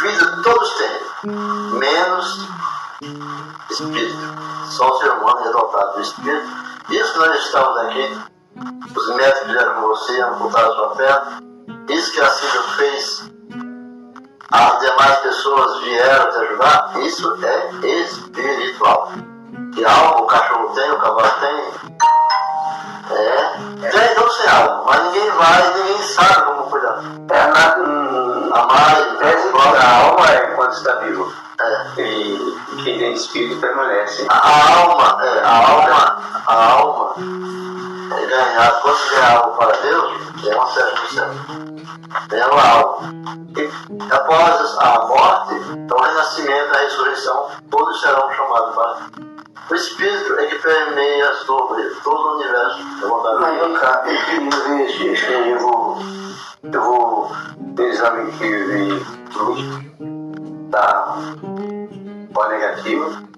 Vida 0.02 0.42
todos 0.42 0.70
têm, 0.74 1.00
menos 1.78 2.48
espírito. 3.02 4.18
Só 4.66 4.90
o 4.90 4.98
ser 4.98 5.10
humano 5.10 5.46
é 5.46 5.52
dotado 5.52 5.94
do 5.94 6.00
espírito. 6.02 6.48
Isso 6.90 7.12
que 7.12 7.18
nós 7.18 7.38
estamos 7.44 7.78
aqui, 7.78 8.18
os 8.94 9.08
médicos 9.14 9.46
fizeram 9.46 9.74
com 9.74 9.88
você, 9.88 10.20
amputaram 10.20 10.70
a 10.70 10.74
sua 10.74 10.88
perna. 10.96 11.42
Isso 11.88 12.12
que 12.12 12.20
a 12.20 12.30
Cida 12.30 12.62
fez, 12.76 13.30
as 14.50 14.80
demais 14.80 15.18
pessoas 15.20 15.80
vieram 15.82 16.30
te 16.30 16.38
ajudar. 16.38 16.92
Isso 17.00 17.38
é 17.44 17.86
espiritual. 17.86 19.12
Que 19.74 19.84
algo 19.84 20.24
o 20.24 20.26
cachorro 20.26 20.74
tem, 20.74 20.90
o 20.90 20.98
cavalo 20.98 21.30
tem, 21.40 21.72
é, 23.16 23.88
tem 23.88 24.14
todos 24.14 24.36
sem 24.36 24.48
alma, 24.48 24.82
mas 24.84 25.04
ninguém 25.04 25.30
vai, 25.30 25.74
ninguém 25.74 26.02
sabe 26.02 26.44
como 26.44 26.70
cuidar. 26.70 27.00
É, 27.30 27.46
na, 27.46 27.76
hum, 27.78 28.50
a 28.52 28.66
mais, 28.66 29.18
tese 29.18 29.48
a 29.54 30.06
alma 30.06 30.26
é 30.26 30.52
enquanto 30.52 30.72
está 30.72 30.94
vivo. 30.96 31.32
É. 31.60 32.00
E, 32.00 32.60
quem 32.82 32.98
tem 32.98 33.12
espírito 33.12 33.60
permanece. 33.60 34.26
A, 34.28 34.78
alma, 34.78 35.18
é, 35.22 35.42
a 35.42 35.70
alma, 35.70 36.42
a 36.46 36.72
alma 36.72 37.14
é 38.16 38.26
ganhar, 38.26 38.82
ganhar 38.82 39.36
algo 39.36 39.56
para 39.58 39.76
Deus, 39.76 40.12
é 40.46 40.54
uma 40.54 40.66
céu. 40.68 40.88
É 42.32 42.46
uma 42.46 42.68
alma. 42.68 43.14
E 43.56 43.70
após 44.10 44.78
a 44.78 45.06
morte, 45.06 45.54
o 45.92 46.02
renascimento, 46.02 46.76
a 46.76 46.80
ressurreição, 46.80 47.48
todos 47.70 48.00
serão 48.00 48.32
chamados 48.32 48.74
para 48.74 49.30
o 49.70 49.74
Espírito 49.76 50.34
é 50.40 50.46
que 50.46 50.56
permeia 50.56 51.32
sobre 51.46 51.84
todo 52.02 52.20
o 52.20 52.34
universo 52.36 53.00
da 53.00 53.06
vontade 53.06 53.40
Mas 53.40 53.60
vem 53.60 53.74
cá, 53.74 54.04
eu 55.30 55.58
vou, 55.60 55.98
eu 56.64 56.82
vou 56.82 57.32
ter 57.76 57.84
exame 57.84 58.32
que 58.32 58.48
vi 58.48 60.09
da 60.70 61.16
O 62.34 62.48
negativo. 62.48 63.28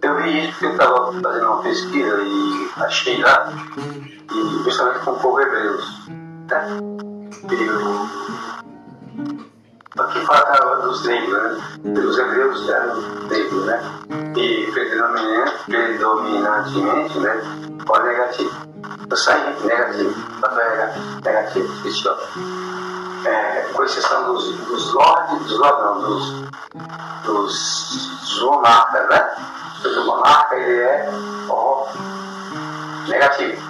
Eu 0.00 0.22
vi 0.22 0.40
isso 0.40 0.52
porque 0.52 0.66
eu 0.66 0.70
estava 0.72 1.12
fazendo 1.20 1.46
uma 1.46 1.62
pesquisa 1.62 2.22
e 2.22 2.70
achei 2.76 3.20
lá, 3.20 3.52
e 3.76 4.62
principalmente 4.62 5.04
com 5.04 5.10
o 5.10 5.18
povo 5.18 5.40
hebreus. 5.40 6.08
Né? 6.08 6.18
aqui 9.98 10.20
fala 10.20 10.76
dos 10.76 11.04
negros, 11.04 11.58
né? 11.82 12.00
Os 12.00 12.16
hebreus 12.18 12.68
eram 12.68 13.00
negros, 13.28 13.66
né? 13.66 13.82
E 14.36 14.70
predominantemente, 14.72 17.18
né? 17.18 17.42
O 17.88 17.98
negativo. 17.98 18.68
Eu 19.10 19.16
saí 19.16 19.56
negativo, 19.64 20.14
papel 20.40 20.92
negativo, 21.24 21.88
isso, 21.88 22.08
é, 23.24 23.66
com 23.72 23.84
exceção 23.84 24.32
dos, 24.32 24.56
dos 24.56 24.92
lords, 24.94 25.38
dos 25.40 25.58
lords 25.58 25.82
não, 25.82 26.00
dos, 27.22 27.48
dos 28.24 28.42
monarcas, 28.42 29.08
né? 29.08 29.30
O 29.84 30.04
monarca 30.04 30.56
ele 30.56 30.80
é 30.82 31.08
ó, 31.48 31.86
negativo. 33.06 33.68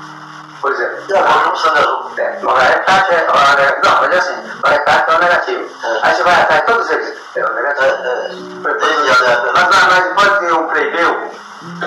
Por 0.61 0.72
exemplo, 0.72 0.96
não 1.08 1.50
precisa 1.50 1.72
azul. 1.72 2.11
É, 2.16 2.40
no 2.40 2.52
recate 2.52 3.14
é, 3.14 3.18
é, 3.18 3.80
não, 3.84 4.00
mas 4.00 4.12
é 4.12 4.18
assim, 4.18 4.34
recate 4.66 5.11
é 5.11 5.14
o 5.14 5.18
negativo. 5.18 5.70
É. 5.84 5.98
Aí 6.02 6.14
você 6.14 6.22
vai 6.24 6.42
atrás 6.42 6.61
de 6.61 6.66
todos 6.66 6.90
eles. 6.90 7.14
É 7.37 7.44
o 7.44 7.54
negativo. 7.54 7.87
É, 7.87 7.90
é. 7.90 9.52
Mas, 9.52 9.68
mas, 9.68 9.87
mas 9.87 10.14
pode 10.14 10.40
ter 10.40 10.52
um 10.52 10.68
plebeu 10.68 11.30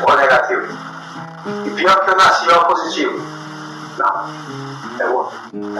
ou 0.07 0.15
negativo. 0.15 0.67
E 1.65 1.69
pior 1.71 1.99
que 2.01 2.11
eu 2.11 2.15
nasci 2.15 2.49
ó 2.49 2.63
positivo. 2.65 3.19
Não. 3.97 4.60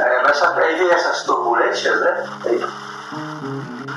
É. 0.01 0.21
É, 0.21 0.53
que 0.53 0.59
aí 0.59 0.75
vem 0.75 0.89
essas 0.91 1.23
turbulências, 1.23 1.99
né? 2.01 2.29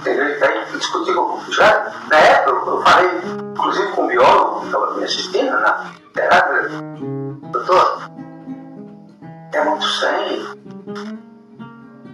Entendeu? 0.01 0.37
Então, 0.37 0.49
aí 0.49 0.65
discutiu 0.73 1.41
já 1.51 1.93
na 2.11 2.19
época 2.19 2.71
eu 2.71 2.83
falei, 2.83 3.11
inclusive 3.53 3.93
com 3.93 4.03
um 4.03 4.07
biólogo 4.09 4.61
que 4.61 4.67
estava 4.67 4.95
me 4.95 5.05
assistindo 5.05 5.51
na 5.61 5.87
terapia, 6.13 6.69
doutor, 7.51 8.03
é 9.53 9.65
muito 9.65 9.85
sangue. 9.85 10.49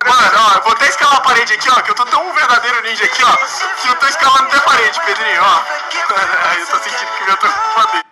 Mano, 0.07 0.39
ó, 0.39 0.57
eu 0.57 0.63
vou 0.63 0.73
até 0.73 0.89
escalar 0.89 1.17
a 1.17 1.21
parede 1.21 1.53
aqui, 1.55 1.69
ó, 1.71 1.81
que 1.81 1.91
eu 1.91 1.95
tô 1.95 2.05
tão 2.05 2.29
um 2.29 2.33
verdadeiro 2.33 2.83
ninja 2.83 3.05
aqui, 3.05 3.25
ó, 3.25 3.37
que 3.83 3.89
eu 3.89 3.95
tô 3.97 4.07
escalando 4.07 4.45
até 4.45 4.57
a 4.57 4.61
parede, 4.61 5.01
Pedrinho, 5.05 5.43
ó. 5.43 5.63
eu 6.61 6.67
tô 6.67 6.79
sentindo 6.79 7.11
que 7.11 7.31
eu 7.31 7.37
tô 7.37 7.47
com 7.47 8.10